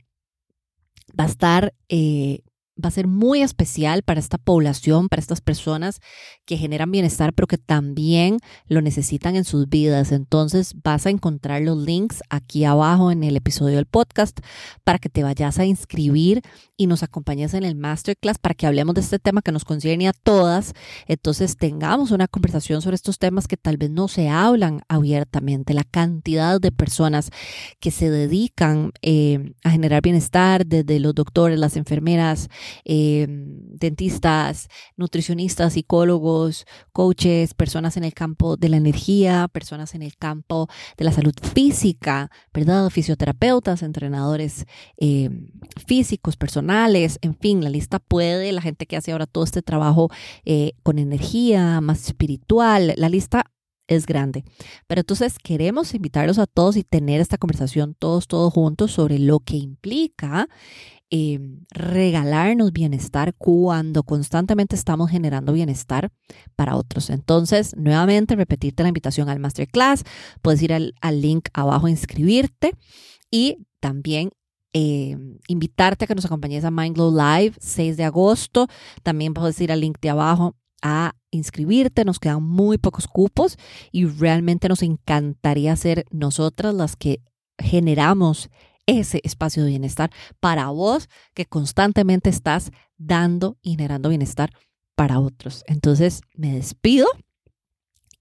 va 1.18 1.24
a 1.24 1.28
estar 1.28 1.74
eh, 1.88 2.40
va 2.80 2.88
a 2.88 2.92
ser 2.92 3.06
muy 3.06 3.42
especial 3.42 4.02
para 4.02 4.20
esta 4.20 4.38
población, 4.38 5.08
para 5.08 5.20
estas 5.20 5.40
personas 5.40 6.00
que 6.44 6.56
generan 6.56 6.90
bienestar, 6.90 7.32
pero 7.32 7.46
que 7.46 7.58
también 7.58 8.38
lo 8.66 8.82
necesitan 8.82 9.36
en 9.36 9.44
sus 9.44 9.68
vidas. 9.68 10.12
Entonces 10.12 10.74
vas 10.82 11.06
a 11.06 11.10
encontrar 11.10 11.62
los 11.62 11.78
links 11.78 12.22
aquí 12.30 12.64
abajo 12.64 13.10
en 13.10 13.24
el 13.24 13.36
episodio 13.36 13.76
del 13.76 13.86
podcast 13.86 14.40
para 14.84 14.98
que 14.98 15.08
te 15.08 15.22
vayas 15.22 15.58
a 15.58 15.64
inscribir 15.64 16.42
y 16.80 16.86
nos 16.86 17.02
acompañes 17.02 17.52
en 17.52 17.62
el 17.64 17.74
masterclass 17.74 18.38
para 18.38 18.54
que 18.54 18.66
hablemos 18.66 18.94
de 18.94 19.02
este 19.02 19.18
tema 19.18 19.42
que 19.42 19.52
nos 19.52 19.66
concierne 19.66 20.08
a 20.08 20.14
todas. 20.14 20.72
Entonces 21.08 21.58
tengamos 21.58 22.10
una 22.10 22.26
conversación 22.26 22.80
sobre 22.80 22.94
estos 22.94 23.18
temas 23.18 23.46
que 23.46 23.58
tal 23.58 23.76
vez 23.76 23.90
no 23.90 24.08
se 24.08 24.30
hablan 24.30 24.80
abiertamente. 24.88 25.74
La 25.74 25.84
cantidad 25.84 26.58
de 26.58 26.72
personas 26.72 27.32
que 27.80 27.90
se 27.90 28.08
dedican 28.08 28.92
eh, 29.02 29.52
a 29.62 29.72
generar 29.72 30.00
bienestar, 30.00 30.64
desde 30.64 31.00
los 31.00 31.14
doctores, 31.14 31.58
las 31.58 31.76
enfermeras, 31.76 32.48
eh, 32.86 33.26
dentistas, 33.28 34.68
nutricionistas, 34.96 35.74
psicólogos, 35.74 36.64
coaches, 36.92 37.52
personas 37.52 37.98
en 37.98 38.04
el 38.04 38.14
campo 38.14 38.56
de 38.56 38.70
la 38.70 38.78
energía, 38.78 39.48
personas 39.48 39.94
en 39.94 40.00
el 40.00 40.16
campo 40.16 40.66
de 40.96 41.04
la 41.04 41.12
salud 41.12 41.34
física, 41.54 42.30
¿verdad? 42.54 42.88
Fisioterapeutas, 42.88 43.82
entrenadores 43.82 44.64
eh, 44.96 45.28
físicos, 45.86 46.38
en 47.22 47.37
fin, 47.37 47.62
la 47.62 47.70
lista 47.70 47.98
puede, 47.98 48.52
la 48.52 48.62
gente 48.62 48.87
que 48.87 48.96
hace 48.96 49.12
ahora 49.12 49.26
todo 49.26 49.44
este 49.44 49.62
trabajo 49.62 50.11
eh, 50.44 50.72
con 50.83 50.98
energía, 50.98 51.80
más 51.80 52.06
espiritual, 52.06 52.94
la 52.96 53.09
lista 53.09 53.44
es 53.88 54.06
grande. 54.06 54.44
Pero 54.87 55.00
entonces 55.00 55.38
queremos 55.42 55.94
invitarlos 55.94 56.38
a 56.38 56.46
todos 56.46 56.76
y 56.76 56.85
tener 56.85 57.20
esta 57.20 57.38
conversación 57.38 57.94
todos, 57.98 58.28
todos 58.28 58.52
juntos 58.52 58.92
sobre 58.92 59.18
lo 59.18 59.40
que 59.40 59.56
implica 59.56 60.48
Em, 61.12 61.64
regalarnos 61.72 62.72
bienestar 62.72 63.35
cuando 63.35 64.04
constantemente 64.04 64.76
estamos 64.76 65.11
generando 65.11 65.52
bienestar 65.52 66.12
para 66.54 66.76
otros. 66.76 67.11
Entonces, 67.11 67.74
nuevamente, 67.76 68.37
repetirte 68.37 68.85
la 68.85 68.90
invitación 68.90 69.28
al 69.28 69.40
masterclass. 69.40 70.04
Puedes 70.40 70.62
ir 70.62 70.72
al, 70.72 70.94
link 71.20 71.48
abajo 71.52 71.88
inscribirte 71.88 72.76
y 73.28 73.66
también 73.80 74.30
em, 74.72 75.38
invitarte 75.48 76.04
a 76.04 76.09
que 76.09 76.14
nos 76.14 76.24
acompañes 76.24 76.64
a 76.64 76.70
Mindglow 76.70 77.11
Live 77.11 77.56
6 77.61 77.96
de 77.96 78.04
agosto. 78.04 78.68
También 79.02 79.35
puedes 79.35 79.61
ir 79.61 79.72
al 79.72 79.80
link 79.80 79.98
de 80.00 80.11
abajo 80.11 80.56
a 80.83 81.14
inscribirte, 81.30 82.04
nos 82.04 82.18
quedan 82.18 82.42
muy 82.42 82.78
pocos 82.78 83.06
cupos 83.06 83.56
y 83.92 84.06
realmente 84.06 84.68
nos 84.68 84.83
encantaría 84.83 85.76
ser 85.76 86.06
nosotras 86.11 86.74
las 86.74 86.96
que 86.96 87.20
generamos 87.59 88.50
ese 88.87 89.20
espacio 89.24 89.62
de 89.62 89.70
bienestar 89.70 90.11
para 90.40 90.68
vos 90.70 91.09
que 91.35 91.46
constantemente 91.46 92.30
estás 92.30 92.70
dando 92.96 93.56
y 93.62 93.72
generando 93.72 94.09
bienestar 94.09 94.52
para 94.96 95.20
otros. 95.20 95.64
Entonces 95.66 96.22
me 96.35 96.54
despido 96.54 97.06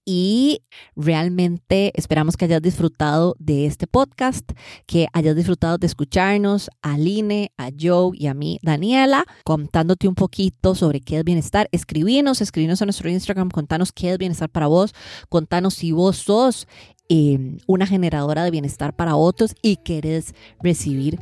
y 0.04 0.62
realmente 0.96 1.92
esperamos 1.94 2.36
que 2.36 2.46
hayas 2.46 2.62
disfrutado 2.62 3.36
de 3.38 3.66
este 3.66 3.86
podcast, 3.86 4.50
que 4.86 5.06
hayas 5.12 5.36
disfrutado 5.36 5.78
de 5.78 5.86
escucharnos 5.86 6.70
a 6.82 6.94
Aline, 6.94 7.52
a 7.56 7.70
Joe 7.78 8.12
y 8.14 8.26
a 8.26 8.34
mí, 8.34 8.58
Daniela, 8.62 9.24
contándote 9.44 10.08
un 10.08 10.14
poquito 10.14 10.74
sobre 10.74 11.00
qué 11.00 11.18
es 11.18 11.24
bienestar. 11.24 11.68
Escribinos, 11.72 12.40
escribinos 12.40 12.82
a 12.82 12.86
nuestro 12.86 13.08
Instagram, 13.10 13.50
contanos 13.50 13.92
qué 13.92 14.12
es 14.12 14.18
bienestar 14.18 14.48
para 14.48 14.66
vos, 14.66 14.94
contanos 15.28 15.74
si 15.74 15.92
vos 15.92 16.16
sos 16.16 16.66
eh, 17.08 17.56
una 17.66 17.86
generadora 17.86 18.44
de 18.44 18.50
bienestar 18.50 18.94
para 18.94 19.16
otros 19.16 19.54
y 19.62 19.76
querés 19.76 20.34
recibir 20.62 21.18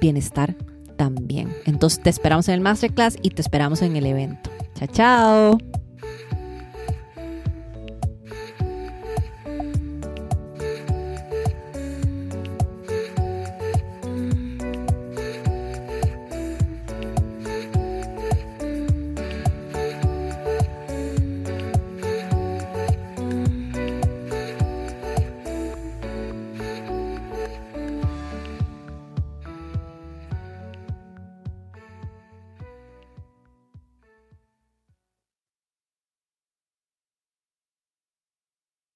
bienestar 0.00 0.56
también. 0.96 1.54
Entonces 1.64 2.02
te 2.02 2.10
esperamos 2.10 2.48
en 2.48 2.54
el 2.54 2.60
masterclass 2.60 3.16
y 3.22 3.30
te 3.30 3.40
esperamos 3.40 3.80
en 3.82 3.96
el 3.96 4.06
evento. 4.06 4.50
Chao, 4.74 4.88
chao. 4.88 5.87